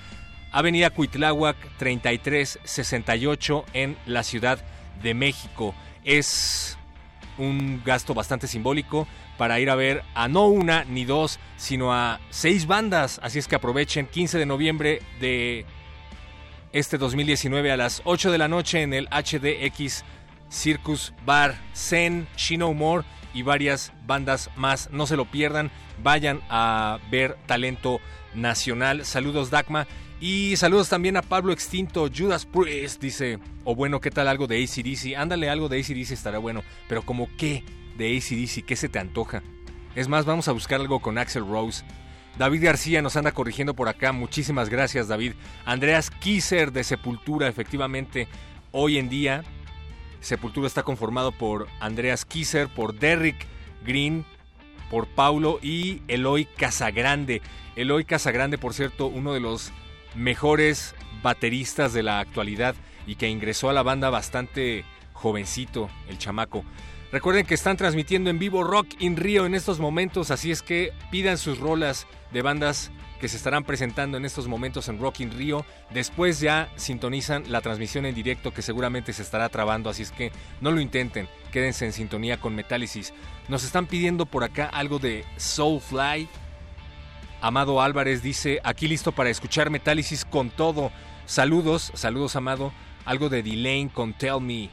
Avenida 0.52 0.90
Cuitláhuac 0.90 1.58
3368 1.78 3.66
en 3.74 3.98
la 4.06 4.24
Ciudad 4.24 4.60
de 5.02 5.14
México. 5.14 5.74
Es 6.04 6.78
un 7.38 7.82
gasto 7.86 8.14
bastante 8.14 8.48
simbólico 8.48 9.08
para 9.38 9.60
ir 9.60 9.70
a 9.70 9.76
ver 9.76 10.04
a 10.16 10.28
no 10.28 10.48
una 10.48 10.84
ni 10.84 11.06
dos, 11.06 11.40
sino 11.58 11.94
a 11.94 12.20
seis 12.30 12.66
bandas. 12.66 13.20
Así 13.22 13.40
es 13.40 13.48
que 13.48 13.56
aprovechen 13.56 14.08
15 14.08 14.40
de 14.40 14.46
noviembre 14.46 15.02
de 15.20 15.66
este 16.74 16.98
2019 16.98 17.72
a 17.72 17.78
las 17.78 18.02
8 18.04 18.32
de 18.32 18.38
la 18.38 18.48
noche 18.48 18.82
en 18.82 18.94
el 18.94 19.08
HDX 19.08 20.04
Circus 20.50 21.14
Bar 21.26 21.56
Zen, 21.74 22.28
She 22.36 22.58
No 22.58 22.74
More 22.74 23.04
y 23.34 23.42
varias 23.42 23.94
bandas 24.06 24.50
más. 24.56 24.90
No 24.92 25.06
se 25.08 25.18
lo 25.18 25.26
pierdan, 25.26 25.72
vayan 26.04 26.42
a 26.50 27.00
ver 27.12 27.38
talento 27.46 28.00
nacional. 28.34 29.06
Saludos 29.06 29.50
Dagma. 29.50 29.88
Y 30.20 30.56
saludos 30.56 30.90
también 30.90 31.16
a 31.16 31.22
Pablo 31.22 31.54
Extinto, 31.54 32.10
Judas 32.16 32.44
Priest, 32.44 33.00
dice, 33.00 33.38
o 33.64 33.76
bueno, 33.76 34.02
¿qué 34.02 34.10
tal 34.10 34.28
algo 34.28 34.48
de 34.48 34.64
ACDC? 34.64 35.16
Ándale, 35.16 35.48
algo 35.48 35.70
de 35.70 35.80
ACDC 35.80 36.12
estará 36.12 36.40
bueno, 36.40 36.64
pero 36.90 37.04
como 37.04 37.30
qué 37.38 37.64
de 37.98 38.18
ACDC, 38.18 38.66
¿qué 38.66 38.76
se 38.76 38.90
te 38.90 38.98
antoja? 38.98 39.44
Es 39.94 40.08
más, 40.08 40.26
vamos 40.26 40.48
a 40.48 40.54
buscar 40.54 40.82
algo 40.82 41.02
con 41.02 41.20
Axel 41.20 41.46
Rose. 41.46 41.86
David 42.36 42.64
García 42.64 43.04
nos 43.04 43.16
anda 43.16 43.32
corrigiendo 43.32 43.76
por 43.76 43.90
acá, 43.90 44.12
muchísimas 44.12 44.70
gracias 44.70 45.08
David. 45.08 45.34
Andreas 45.66 46.10
Kisser 46.10 46.72
de 46.72 46.84
Sepultura, 46.84 47.48
efectivamente, 47.48 48.28
hoy 48.72 48.98
en 48.98 49.10
día 49.10 49.44
Sepultura 50.22 50.68
está 50.68 50.84
conformado 50.84 51.32
por 51.32 51.68
Andreas 51.80 52.26
Kisser, 52.26 52.68
por 52.68 52.94
Derrick 52.94 53.46
Green, 53.86 54.26
por 54.90 55.08
Paulo 55.08 55.60
y 55.62 56.02
Eloy 56.08 56.46
Casagrande. 56.46 57.42
Eloy 57.76 58.06
Casagrande, 58.06 58.58
por 58.58 58.74
cierto, 58.74 59.08
uno 59.08 59.34
de 59.34 59.40
los 59.40 59.72
mejores 60.16 60.96
bateristas 61.22 61.94
de 61.94 62.04
la 62.04 62.20
actualidad 62.20 62.76
y 63.06 63.16
que 63.16 63.30
ingresó 63.30 63.70
a 63.70 63.74
la 63.74 63.84
banda 63.84 64.10
bastante 64.10 64.84
jovencito, 65.14 65.90
el 66.10 66.18
chamaco. 66.18 66.64
Recuerden 67.12 67.46
que 67.46 67.54
están 67.54 67.78
transmitiendo 67.78 68.30
en 68.30 68.40
vivo 68.40 68.64
Rock 68.64 68.88
in 69.00 69.16
Rio 69.16 69.46
en 69.46 69.56
estos 69.56 69.80
momentos, 69.80 70.30
así 70.30 70.52
es 70.52 70.62
que 70.62 70.92
pidan 71.10 71.38
sus 71.38 71.58
rolas 71.58 72.06
de 72.34 72.42
bandas 72.42 72.92
que 73.20 73.28
se 73.28 73.38
estarán 73.38 73.64
presentando 73.64 74.18
en 74.18 74.26
estos 74.26 74.48
momentos 74.48 74.88
en 74.90 75.00
Rock 75.00 75.22
in 75.22 75.32
Rio. 75.32 75.66
Después 75.92 76.40
ya 76.40 76.70
sintonizan 76.76 77.52
la 77.52 77.62
transmisión 77.62 78.06
en 78.06 78.16
directo 78.16 78.54
que 78.54 78.62
seguramente 78.62 79.14
se 79.14 79.22
estará 79.22 79.50
trabando, 79.50 79.90
así 79.90 80.04
es 80.04 80.12
que 80.12 80.32
no 80.62 80.72
lo 80.72 80.82
intenten, 80.82 81.28
quédense 81.52 81.86
en 81.86 81.94
sintonía 81.94 82.40
con 82.40 82.56
Metálisis. 82.56 83.14
Nos 83.48 83.64
están 83.64 83.88
pidiendo 83.88 84.26
por 84.26 84.44
acá 84.44 84.66
algo 84.66 85.00
de 85.00 85.26
Soulfly, 85.38 86.28
Amado 87.40 87.82
Álvarez 87.82 88.24
dice, 88.24 88.60
aquí 88.64 88.88
listo 88.88 89.12
para 89.12 89.30
escuchar 89.30 89.70
Metálisis 89.70 90.26
con 90.26 90.50
todo. 90.50 90.92
Saludos, 91.28 91.92
saludos 91.94 92.36
Amado. 92.36 92.74
Algo 93.06 93.30
de 93.30 93.44
Delane 93.44 93.90
con 93.94 94.14
Tell 94.14 94.42
Me 94.42 94.70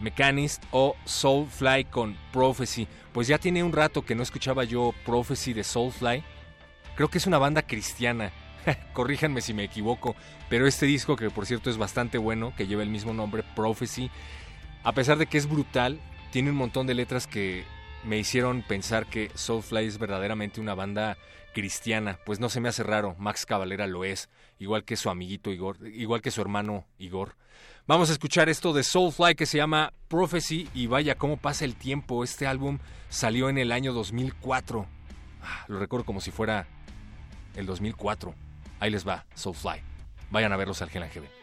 Mechanist 0.00 0.62
o 0.70 0.96
Soulfly 1.06 1.84
con 1.84 2.16
Prophecy. 2.30 2.86
Pues 3.12 3.26
ya 3.26 3.38
tiene 3.38 3.62
un 3.62 3.72
rato 3.72 4.04
que 4.04 4.14
no 4.14 4.22
escuchaba 4.22 4.64
yo 4.64 4.92
Prophecy 5.04 5.54
de 5.54 5.64
Soulfly. 5.64 6.22
Creo 6.98 7.08
que 7.08 7.18
es 7.18 7.28
una 7.28 7.38
banda 7.38 7.62
cristiana. 7.62 8.32
Corríjanme 8.92 9.40
si 9.40 9.54
me 9.54 9.62
equivoco. 9.62 10.16
Pero 10.48 10.66
este 10.66 10.84
disco, 10.84 11.14
que 11.14 11.30
por 11.30 11.46
cierto 11.46 11.70
es 11.70 11.76
bastante 11.76 12.18
bueno, 12.18 12.52
que 12.56 12.66
lleva 12.66 12.82
el 12.82 12.90
mismo 12.90 13.14
nombre, 13.14 13.44
Prophecy, 13.54 14.10
a 14.82 14.90
pesar 14.90 15.16
de 15.16 15.26
que 15.26 15.38
es 15.38 15.48
brutal, 15.48 16.00
tiene 16.32 16.50
un 16.50 16.56
montón 16.56 16.88
de 16.88 16.94
letras 16.94 17.28
que 17.28 17.62
me 18.02 18.18
hicieron 18.18 18.62
pensar 18.62 19.06
que 19.06 19.30
Soulfly 19.36 19.86
es 19.86 19.98
verdaderamente 19.98 20.60
una 20.60 20.74
banda 20.74 21.16
cristiana, 21.54 22.18
pues 22.26 22.40
no 22.40 22.48
se 22.48 22.60
me 22.60 22.68
hace 22.68 22.82
raro, 22.82 23.14
Max 23.16 23.46
Cavalera 23.46 23.86
lo 23.86 24.04
es, 24.04 24.28
igual 24.58 24.82
que 24.82 24.96
su 24.96 25.08
amiguito 25.08 25.52
Igor, 25.52 25.76
igual 25.86 26.20
que 26.20 26.32
su 26.32 26.40
hermano 26.40 26.84
Igor. 26.98 27.36
Vamos 27.86 28.10
a 28.10 28.12
escuchar 28.12 28.48
esto 28.48 28.72
de 28.72 28.82
Soulfly 28.82 29.36
que 29.36 29.46
se 29.46 29.58
llama 29.58 29.92
Prophecy 30.08 30.68
y 30.74 30.88
vaya 30.88 31.14
cómo 31.14 31.36
pasa 31.36 31.64
el 31.64 31.76
tiempo, 31.76 32.24
este 32.24 32.48
álbum 32.48 32.80
salió 33.08 33.48
en 33.48 33.58
el 33.58 33.70
año 33.70 33.92
2004, 33.92 34.84
ah, 35.42 35.64
lo 35.68 35.78
recuerdo 35.78 36.04
como 36.04 36.20
si 36.20 36.32
fuera 36.32 36.66
el 37.56 37.66
2004, 37.66 38.34
ahí 38.80 38.90
les 38.90 39.06
va, 39.06 39.24
Soulfly, 39.34 39.80
vayan 40.30 40.52
a 40.52 40.56
verlos 40.56 40.82
al. 40.82 40.90
Metálisis. 40.90 41.37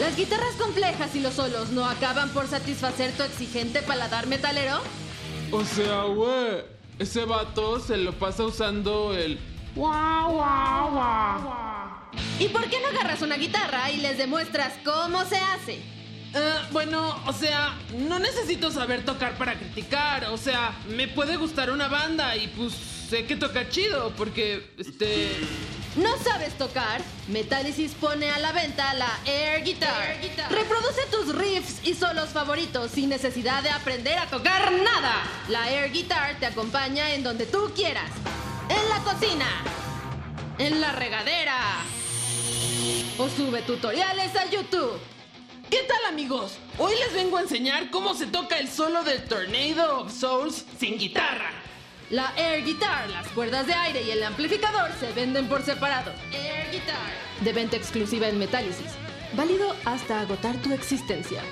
¿Las 0.00 0.16
guitarras 0.16 0.54
complejas 0.56 1.14
y 1.14 1.20
los 1.20 1.34
solos 1.34 1.70
no 1.70 1.84
acaban 1.84 2.30
por 2.30 2.48
satisfacer 2.48 3.12
tu 3.12 3.22
exigente 3.22 3.82
paladar 3.82 4.26
metalero? 4.26 4.80
O 5.52 5.64
sea, 5.64 6.02
güey, 6.02 6.64
ese 6.98 7.24
vato 7.24 7.78
se 7.78 7.96
lo 7.96 8.12
pasa 8.12 8.44
usando 8.44 9.14
el 9.14 9.38
guau, 9.76 10.32
guau, 10.32 10.90
guau. 10.90 11.52
¿Y 12.40 12.48
por 12.48 12.68
qué 12.68 12.80
no 12.80 12.88
agarras 12.88 13.22
una 13.22 13.36
guitarra 13.36 13.90
y 13.92 13.98
les 13.98 14.18
demuestras 14.18 14.74
cómo 14.84 15.24
se 15.24 15.36
hace? 15.36 15.74
Eh, 16.34 16.54
bueno, 16.72 17.16
o 17.26 17.32
sea, 17.32 17.76
no 17.96 18.18
necesito 18.18 18.70
saber 18.70 19.04
tocar 19.04 19.38
para 19.38 19.58
criticar. 19.58 20.26
O 20.26 20.36
sea, 20.36 20.76
me 20.88 21.06
puede 21.06 21.36
gustar 21.36 21.70
una 21.70 21.88
banda 21.88 22.36
y 22.36 22.48
pues 22.48 22.72
sé 22.72 23.24
que 23.24 23.36
toca 23.36 23.68
chido 23.68 24.12
porque, 24.16 24.74
este... 24.78 25.30
¿No 25.96 26.16
sabes 26.18 26.56
tocar? 26.56 27.02
Metálisis 27.28 27.92
pone 27.94 28.30
a 28.30 28.38
la 28.38 28.52
venta 28.52 28.94
la 28.94 29.18
Air 29.24 29.64
Guitar. 29.64 30.20
Reproduce 30.50 31.02
tus 31.10 31.34
riffs 31.34 31.80
y 31.86 31.94
solos 31.94 32.28
favoritos 32.30 32.90
sin 32.90 33.08
necesidad 33.08 33.62
de 33.62 33.70
aprender 33.70 34.18
a 34.18 34.26
tocar 34.26 34.70
nada. 34.72 35.24
La 35.48 35.70
Air 35.70 35.90
Guitar 35.90 36.38
te 36.38 36.46
acompaña 36.46 37.14
en 37.14 37.22
donde 37.22 37.46
tú 37.46 37.72
quieras. 37.74 38.10
En 38.68 38.88
la 38.88 38.98
cocina. 39.02 39.46
En 40.58 40.80
la 40.80 40.92
regadera. 40.92 41.58
O 43.18 43.28
sube 43.28 43.62
tutoriales 43.62 44.36
a 44.36 44.48
YouTube. 44.50 45.00
¿Qué 45.70 45.82
tal 45.82 46.12
amigos? 46.12 46.58
Hoy 46.78 46.94
les 46.96 47.12
vengo 47.12 47.36
a 47.38 47.42
enseñar 47.42 47.90
cómo 47.90 48.14
se 48.14 48.26
toca 48.26 48.58
el 48.58 48.68
solo 48.68 49.04
del 49.04 49.24
Tornado 49.24 50.00
of 50.00 50.12
Souls 50.12 50.64
sin 50.78 50.98
guitarra. 50.98 51.50
La 52.10 52.32
Air 52.38 52.64
Guitar, 52.64 53.10
las 53.10 53.28
cuerdas 53.28 53.66
de 53.66 53.74
aire 53.74 54.02
y 54.02 54.10
el 54.10 54.22
amplificador 54.22 54.90
se 54.98 55.12
venden 55.12 55.46
por 55.46 55.62
separado. 55.62 56.10
Air 56.32 56.70
Guitar. 56.72 56.96
De 57.42 57.52
venta 57.52 57.76
exclusiva 57.76 58.28
en 58.28 58.38
Metálisis. 58.38 58.92
Válido 59.34 59.76
hasta 59.84 60.20
agotar 60.20 60.56
tu 60.56 60.72
existencia. 60.72 61.42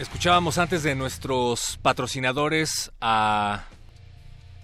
Escuchábamos 0.00 0.58
antes 0.58 0.82
de 0.82 0.96
nuestros 0.96 1.78
patrocinadores 1.82 2.90
a 3.00 3.66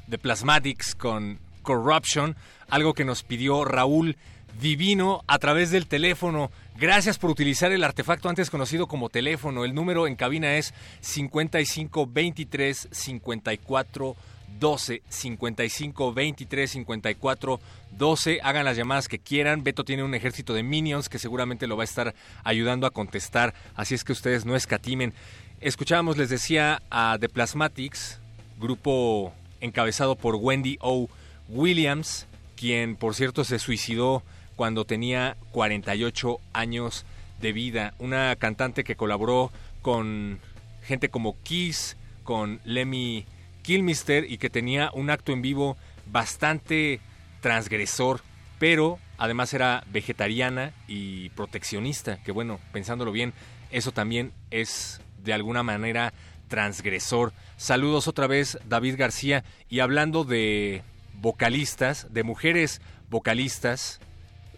The 0.09 0.19
Plasmatics 0.19 0.95
con 0.95 1.39
Corruption, 1.63 2.37
algo 2.69 2.95
que 2.95 3.05
nos 3.05 3.23
pidió 3.23 3.65
Raúl 3.65 4.17
Divino 4.61 5.23
a 5.27 5.39
través 5.39 5.71
del 5.71 5.87
teléfono. 5.87 6.51
Gracias 6.77 7.19
por 7.19 7.31
utilizar 7.31 7.71
el 7.71 7.85
artefacto 7.85 8.29
antes 8.29 8.51
conocido 8.51 8.89
como 8.89 9.09
teléfono. 9.09 9.65
El 9.65 9.75
número 9.75 10.07
en 10.07 10.17
cabina 10.17 10.57
es 10.57 10.75
55 11.01 12.07
23 12.07 12.89
54 12.91 14.17
12 14.59 15.03
55 15.09 16.13
23 16.13 16.71
54 16.71 17.61
12. 17.93 18.41
Hagan 18.43 18.65
las 18.65 18.77
llamadas 18.77 19.07
que 19.07 19.19
quieran. 19.19 19.63
Beto 19.63 19.85
tiene 19.85 20.03
un 20.03 20.15
ejército 20.15 20.55
de 20.55 20.63
minions 20.63 21.09
que 21.09 21.19
seguramente 21.19 21.67
lo 21.67 21.77
va 21.77 21.83
a 21.83 21.85
estar 21.85 22.15
ayudando 22.43 22.87
a 22.87 22.91
contestar. 22.91 23.55
Así 23.77 23.95
es 23.95 24.03
que 24.03 24.13
ustedes 24.13 24.45
no 24.45 24.57
escatimen. 24.57 25.15
Escuchábamos, 25.61 26.17
les 26.17 26.31
decía, 26.31 26.83
a 26.91 27.17
The 27.21 27.29
Plasmatics, 27.29 28.19
grupo 28.59 29.33
encabezado 29.61 30.17
por 30.17 30.37
Wendy 30.37 30.79
O. 30.81 31.09
Williams, 31.49 32.27
quien 32.57 32.97
por 32.97 33.15
cierto 33.15 33.45
se 33.45 33.59
suicidó 33.59 34.23
cuando 34.57 34.85
tenía 34.85 35.37
48 35.53 36.39
años 36.53 37.07
de 37.41 37.53
vida. 37.53 37.95
Una 37.99 38.35
cantante 38.37 38.85
que 38.85 38.97
colaboró 38.97 39.53
con 39.83 40.41
gente 40.83 41.09
como 41.09 41.37
Kiss, 41.43 41.97
con 42.25 42.61
Lemmy 42.65 43.25
Kilmister 43.63 44.31
y 44.31 44.39
que 44.39 44.51
tenía 44.51 44.91
un 44.93 45.11
acto 45.11 45.33
en 45.33 45.43
vivo 45.43 45.77
bastante 46.07 47.01
transgresor, 47.41 48.21
pero 48.59 48.99
además 49.19 49.53
era 49.55 49.85
vegetariana 49.93 50.73
y 50.87 51.31
proteccionista, 51.31 52.23
que 52.23 52.33
bueno, 52.33 52.59
pensándolo 52.73 53.13
bien, 53.13 53.33
eso 53.71 53.93
también 53.93 54.33
es 54.51 55.01
de 55.23 55.33
alguna 55.33 55.63
manera 55.63 56.13
transgresor. 56.49 57.33
Saludos 57.57 58.09
otra 58.09 58.27
vez, 58.27 58.59
David 58.69 58.97
García, 58.99 59.45
y 59.69 59.81
hablando 59.81 60.25
de 60.25 60.83
vocalistas, 61.15 62.13
de 62.13 62.23
mujeres 62.23 62.81
vocalistas, 63.11 64.01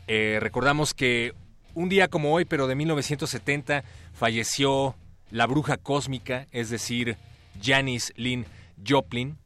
eh, 0.07 0.38
recordamos 0.41 0.95
que 0.95 1.34
un 1.74 1.88
día 1.88 2.09
como 2.09 2.32
hoy, 2.32 2.45
pero 2.45 2.66
de 2.66 2.74
1970, 2.74 3.84
falleció 4.12 4.95
la 5.30 5.47
bruja 5.47 5.76
cósmica, 5.76 6.47
es 6.51 6.70
decir, 6.70 7.16
Janis 7.62 8.12
Lynn 8.16 8.47
Joplin, 8.86 9.38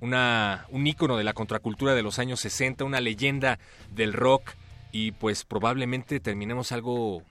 una, 0.00 0.66
un 0.70 0.86
ícono 0.86 1.16
de 1.16 1.24
la 1.24 1.32
contracultura 1.32 1.94
de 1.94 2.02
los 2.02 2.18
años 2.18 2.40
60, 2.40 2.84
una 2.84 3.00
leyenda 3.00 3.58
del 3.90 4.12
rock, 4.12 4.52
y 4.92 5.12
pues 5.12 5.44
probablemente 5.44 6.20
terminemos 6.20 6.72
algo 6.72 7.22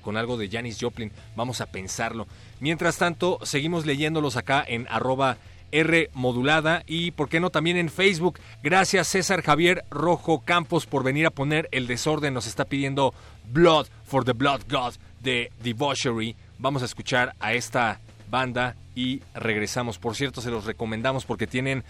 con 0.00 0.16
algo 0.16 0.36
de 0.36 0.48
Janis 0.48 0.78
Joplin, 0.80 1.12
vamos 1.36 1.60
a 1.60 1.66
pensarlo. 1.66 2.26
Mientras 2.60 2.98
tanto, 2.98 3.38
seguimos 3.42 3.86
leyéndolos 3.86 4.36
acá 4.36 4.62
en 4.66 4.86
arroba 4.90 5.38
R 5.72 6.10
modulada 6.14 6.82
y, 6.86 7.10
¿por 7.12 7.28
qué 7.28 7.40
no?, 7.40 7.50
también 7.50 7.76
en 7.76 7.88
Facebook. 7.88 8.38
Gracias 8.62 9.08
César 9.08 9.42
Javier 9.42 9.84
Rojo 9.90 10.40
Campos 10.40 10.86
por 10.86 11.02
venir 11.02 11.26
a 11.26 11.30
poner 11.30 11.68
el 11.72 11.86
desorden. 11.86 12.34
Nos 12.34 12.46
está 12.46 12.64
pidiendo 12.64 13.14
Blood 13.52 13.86
for 14.04 14.24
the 14.24 14.32
Blood 14.32 14.62
God 14.68 14.94
de 15.20 15.50
Debauchery. 15.62 16.36
Vamos 16.58 16.82
a 16.82 16.86
escuchar 16.86 17.34
a 17.40 17.54
esta 17.54 18.00
banda 18.30 18.76
y 18.94 19.22
regresamos. 19.34 19.98
Por 19.98 20.14
cierto, 20.14 20.40
se 20.40 20.50
los 20.50 20.64
recomendamos 20.64 21.24
porque 21.24 21.46
tienen, 21.46 21.84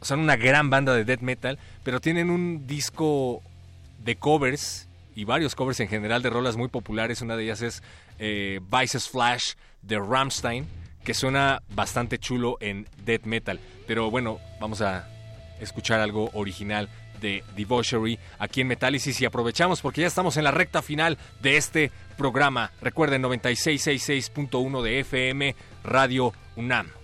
son 0.00 0.20
una 0.20 0.36
gran 0.36 0.70
banda 0.70 0.94
de 0.94 1.04
death 1.04 1.20
metal, 1.20 1.58
pero 1.82 2.00
tienen 2.00 2.30
un 2.30 2.66
disco 2.66 3.42
de 4.04 4.16
covers 4.16 4.88
y 5.16 5.24
varios 5.24 5.54
covers 5.54 5.80
en 5.80 5.88
general 5.88 6.22
de 6.22 6.30
rolas 6.30 6.56
muy 6.56 6.68
populares. 6.68 7.20
Una 7.20 7.36
de 7.36 7.44
ellas 7.44 7.62
es 7.62 7.82
eh, 8.18 8.60
Vices 8.70 9.08
Flash 9.08 9.54
de 9.82 9.98
Ramstein 9.98 10.66
que 11.04 11.14
suena 11.14 11.62
bastante 11.74 12.18
chulo 12.18 12.56
en 12.60 12.88
death 13.04 13.24
metal. 13.24 13.60
Pero 13.86 14.10
bueno, 14.10 14.40
vamos 14.60 14.80
a 14.80 15.08
escuchar 15.60 16.00
algo 16.00 16.30
original 16.32 16.88
de 17.20 17.44
Devotionary 17.54 18.18
aquí 18.38 18.62
en 18.62 18.68
Metálisis 18.68 19.20
y 19.20 19.24
aprovechamos 19.24 19.80
porque 19.80 20.00
ya 20.00 20.06
estamos 20.06 20.36
en 20.36 20.44
la 20.44 20.50
recta 20.50 20.82
final 20.82 21.18
de 21.40 21.56
este 21.56 21.92
programa. 22.16 22.72
Recuerden 22.80 23.22
9666.1 23.22 24.82
de 24.82 25.00
FM 25.00 25.54
Radio 25.84 26.32
UNAM. 26.56 27.03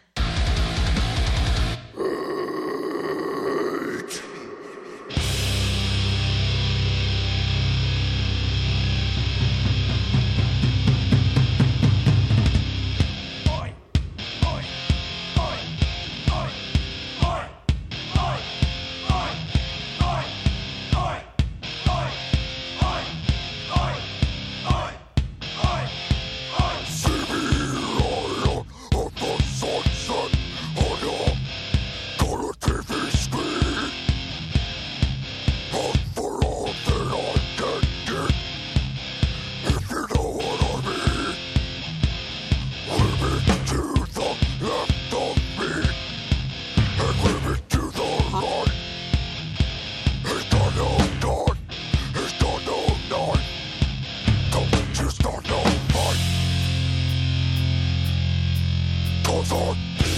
Thought. 59.43 60.10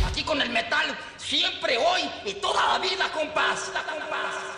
Aquí 0.07 0.23
con 0.23 0.41
el 0.41 0.49
metal, 0.49 0.97
siempre, 1.17 1.77
hoy 1.77 2.09
y 2.25 2.33
toda 2.35 2.73
la 2.73 2.79
vida, 2.79 3.11
compás. 3.13 3.71
compás. 3.73 4.57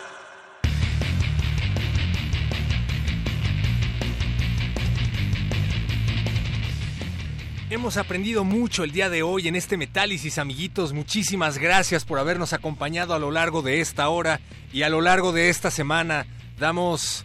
Hemos 7.70 7.96
aprendido 7.98 8.42
mucho 8.42 8.82
el 8.82 8.90
día 8.90 9.08
de 9.08 9.22
hoy 9.22 9.46
en 9.46 9.54
este 9.54 9.76
Metálisis, 9.76 10.38
amiguitos. 10.38 10.92
Muchísimas 10.92 11.56
gracias 11.56 12.04
por 12.04 12.18
habernos 12.18 12.52
acompañado 12.52 13.14
a 13.14 13.20
lo 13.20 13.30
largo 13.30 13.62
de 13.62 13.80
esta 13.80 14.08
hora 14.08 14.40
y 14.72 14.82
a 14.82 14.88
lo 14.88 15.00
largo 15.00 15.30
de 15.30 15.50
esta 15.50 15.70
semana. 15.70 16.26
Damos 16.58 17.19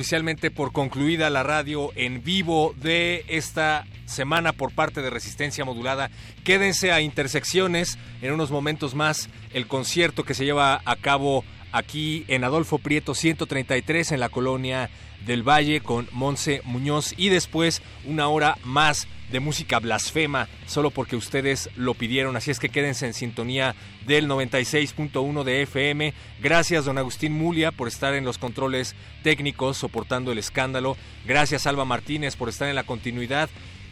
oficialmente 0.00 0.50
por 0.50 0.72
concluida 0.72 1.28
la 1.28 1.42
radio 1.42 1.90
en 1.94 2.24
vivo 2.24 2.74
de 2.78 3.22
esta 3.28 3.84
semana 4.06 4.54
por 4.54 4.72
parte 4.72 5.02
de 5.02 5.10
Resistencia 5.10 5.66
Modulada. 5.66 6.10
Quédense 6.42 6.90
a 6.90 7.02
Intersecciones 7.02 7.98
en 8.22 8.32
unos 8.32 8.50
momentos 8.50 8.94
más 8.94 9.28
el 9.52 9.66
concierto 9.66 10.24
que 10.24 10.32
se 10.32 10.46
lleva 10.46 10.80
a 10.86 10.96
cabo 10.96 11.44
aquí 11.70 12.24
en 12.28 12.44
Adolfo 12.44 12.78
Prieto 12.78 13.14
133 13.14 14.12
en 14.12 14.20
la 14.20 14.30
colonia 14.30 14.88
del 15.26 15.42
Valle 15.42 15.80
con 15.80 16.08
Monse 16.12 16.62
Muñoz 16.64 17.14
y 17.16 17.28
después 17.28 17.82
una 18.04 18.28
hora 18.28 18.56
más 18.64 19.06
de 19.30 19.40
música 19.40 19.78
blasfema 19.78 20.48
solo 20.66 20.90
porque 20.90 21.16
ustedes 21.16 21.70
lo 21.76 21.94
pidieron. 21.94 22.36
Así 22.36 22.50
es 22.50 22.58
que 22.58 22.68
quédense 22.68 23.06
en 23.06 23.14
sintonía 23.14 23.74
del 24.06 24.28
96.1 24.28 25.44
de 25.44 25.62
FM. 25.62 26.14
Gracias, 26.42 26.84
don 26.84 26.98
Agustín 26.98 27.32
Mulia, 27.32 27.70
por 27.70 27.88
estar 27.88 28.14
en 28.14 28.24
los 28.24 28.38
controles 28.38 28.94
técnicos 29.22 29.76
soportando 29.76 30.32
el 30.32 30.38
escándalo. 30.38 30.96
Gracias, 31.26 31.66
Alba 31.66 31.84
Martínez, 31.84 32.36
por 32.36 32.48
estar 32.48 32.68
en 32.68 32.74
la 32.74 32.84
continuidad. 32.84 33.48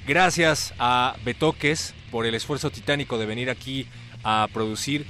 Gracias 0.06 0.74
a 0.78 1.16
Betoques 1.24 1.94
por 2.10 2.26
el 2.26 2.34
esfuerzo 2.34 2.70
titánico 2.70 3.18
de 3.18 3.26
venir 3.26 3.50
aquí 3.50 3.86
a 4.24 4.48
producir. 4.52 5.06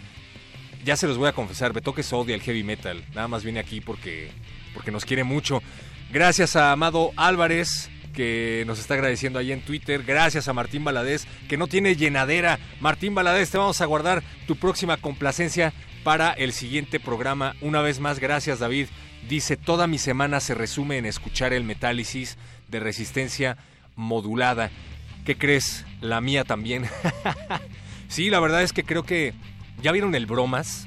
Ya 0.84 0.96
se 0.96 1.06
los 1.06 1.18
voy 1.18 1.28
a 1.28 1.32
confesar, 1.32 1.72
Betoques 1.72 2.12
odia 2.12 2.34
el 2.34 2.42
heavy 2.42 2.62
metal. 2.62 3.04
Nada 3.14 3.28
más 3.28 3.44
viene 3.44 3.60
aquí 3.60 3.80
porque, 3.80 4.30
porque 4.74 4.90
nos 4.90 5.04
quiere 5.04 5.24
mucho. 5.24 5.62
Gracias 6.10 6.56
a 6.56 6.72
Amado 6.72 7.12
Álvarez, 7.16 7.90
que 8.14 8.64
nos 8.66 8.78
está 8.78 8.94
agradeciendo 8.94 9.38
ahí 9.38 9.52
en 9.52 9.60
Twitter. 9.60 10.02
Gracias 10.04 10.48
a 10.48 10.54
Martín 10.54 10.82
Baladés, 10.82 11.28
que 11.50 11.58
no 11.58 11.66
tiene 11.66 11.96
llenadera. 11.96 12.58
Martín 12.80 13.14
Baladés, 13.14 13.50
te 13.50 13.58
vamos 13.58 13.82
a 13.82 13.86
guardar 13.86 14.22
tu 14.46 14.56
próxima 14.56 14.96
complacencia 14.96 15.74
para 16.04 16.32
el 16.32 16.54
siguiente 16.54 16.98
programa. 16.98 17.56
Una 17.60 17.82
vez 17.82 18.00
más, 18.00 18.20
gracias 18.20 18.58
David. 18.58 18.86
Dice, 19.28 19.58
toda 19.58 19.86
mi 19.86 19.98
semana 19.98 20.40
se 20.40 20.54
resume 20.54 20.96
en 20.96 21.04
escuchar 21.04 21.52
el 21.52 21.64
metálisis 21.64 22.38
de 22.68 22.80
resistencia 22.80 23.58
modulada. 23.94 24.70
¿Qué 25.26 25.36
crees? 25.36 25.84
La 26.00 26.22
mía 26.22 26.44
también. 26.44 26.86
sí, 28.08 28.30
la 28.30 28.40
verdad 28.40 28.62
es 28.62 28.72
que 28.72 28.84
creo 28.84 29.02
que 29.02 29.34
ya 29.82 29.92
vieron 29.92 30.14
el 30.14 30.24
bromas. 30.24 30.86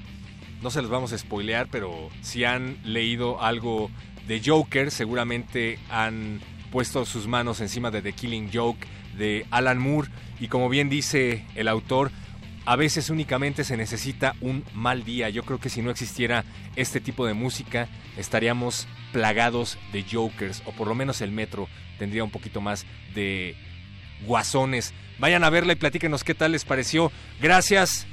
No 0.64 0.72
se 0.72 0.82
los 0.82 0.90
vamos 0.90 1.14
a 1.14 1.18
spoilear, 1.20 1.68
pero 1.70 2.10
si 2.22 2.44
han 2.44 2.78
leído 2.84 3.40
algo 3.42 3.92
de 4.28 4.42
Joker, 4.44 4.92
seguramente 4.92 5.80
han 5.90 6.40
puesto 6.72 7.06
sus 7.06 7.28
manos 7.28 7.60
encima 7.62 7.92
de 7.92 8.02
The 8.02 8.14
Killing 8.14 8.50
Joke 8.54 8.88
de 9.18 9.46
Alan 9.52 9.78
Moore 9.78 10.10
y 10.40 10.48
como 10.48 10.70
bien 10.70 10.90
dice 10.90 11.46
el 11.56 11.68
autor, 11.68 12.12
a 12.66 12.76
veces 12.76 13.10
únicamente 13.10 13.64
se 13.64 13.76
necesita 13.76 14.36
un 14.40 14.64
mal 14.74 15.04
día. 15.04 15.30
Yo 15.30 15.44
creo 15.44 15.60
que 15.60 15.70
si 15.70 15.82
no 15.82 15.92
existiera 15.92 16.46
este 16.76 17.02
tipo 17.02 17.26
de 17.26 17.34
música 17.34 17.88
estaríamos 18.18 18.88
plagados 19.12 19.78
de 19.92 20.04
jokers 20.10 20.62
o 20.66 20.72
por 20.72 20.88
lo 20.88 20.96
menos 20.96 21.22
el 21.22 21.32
metro 21.32 21.68
tendría 21.98 22.24
un 22.24 22.32
poquito 22.32 22.62
más 22.62 22.86
de 23.14 23.56
guasones. 24.26 24.94
Vayan 25.20 25.44
a 25.44 25.50
verla 25.50 25.74
y 25.74 25.76
platíquenos 25.76 26.24
qué 26.24 26.34
tal 26.34 26.54
les 26.54 26.66
pareció. 26.66 27.12
Gracias. 27.42 28.08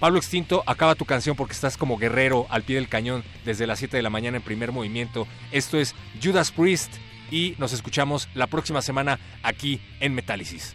Pablo 0.00 0.18
Extinto, 0.18 0.62
acaba 0.66 0.94
tu 0.94 1.04
canción 1.04 1.36
porque 1.36 1.54
estás 1.54 1.76
como 1.76 1.96
guerrero 1.96 2.46
al 2.50 2.62
pie 2.62 2.76
del 2.76 2.88
cañón 2.88 3.24
desde 3.44 3.66
las 3.66 3.78
7 3.78 3.96
de 3.96 4.02
la 4.02 4.10
mañana 4.10 4.36
en 4.36 4.42
primer 4.42 4.72
movimiento. 4.72 5.26
Esto 5.52 5.78
es 5.78 5.94
Judas 6.22 6.50
Priest 6.50 6.92
y 7.30 7.54
nos 7.58 7.72
escuchamos 7.72 8.28
la 8.34 8.46
próxima 8.46 8.82
semana 8.82 9.18
aquí 9.42 9.80
en 10.00 10.14
Metálisis. 10.14 10.74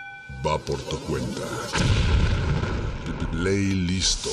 va 0.45 0.57
por 0.57 0.79
tu 0.81 0.97
cuenta. 1.01 1.41
Play 3.31 3.73
listo. 3.73 4.29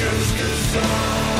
choose 0.00 0.32
to 0.32 0.46
serve. 0.72 1.39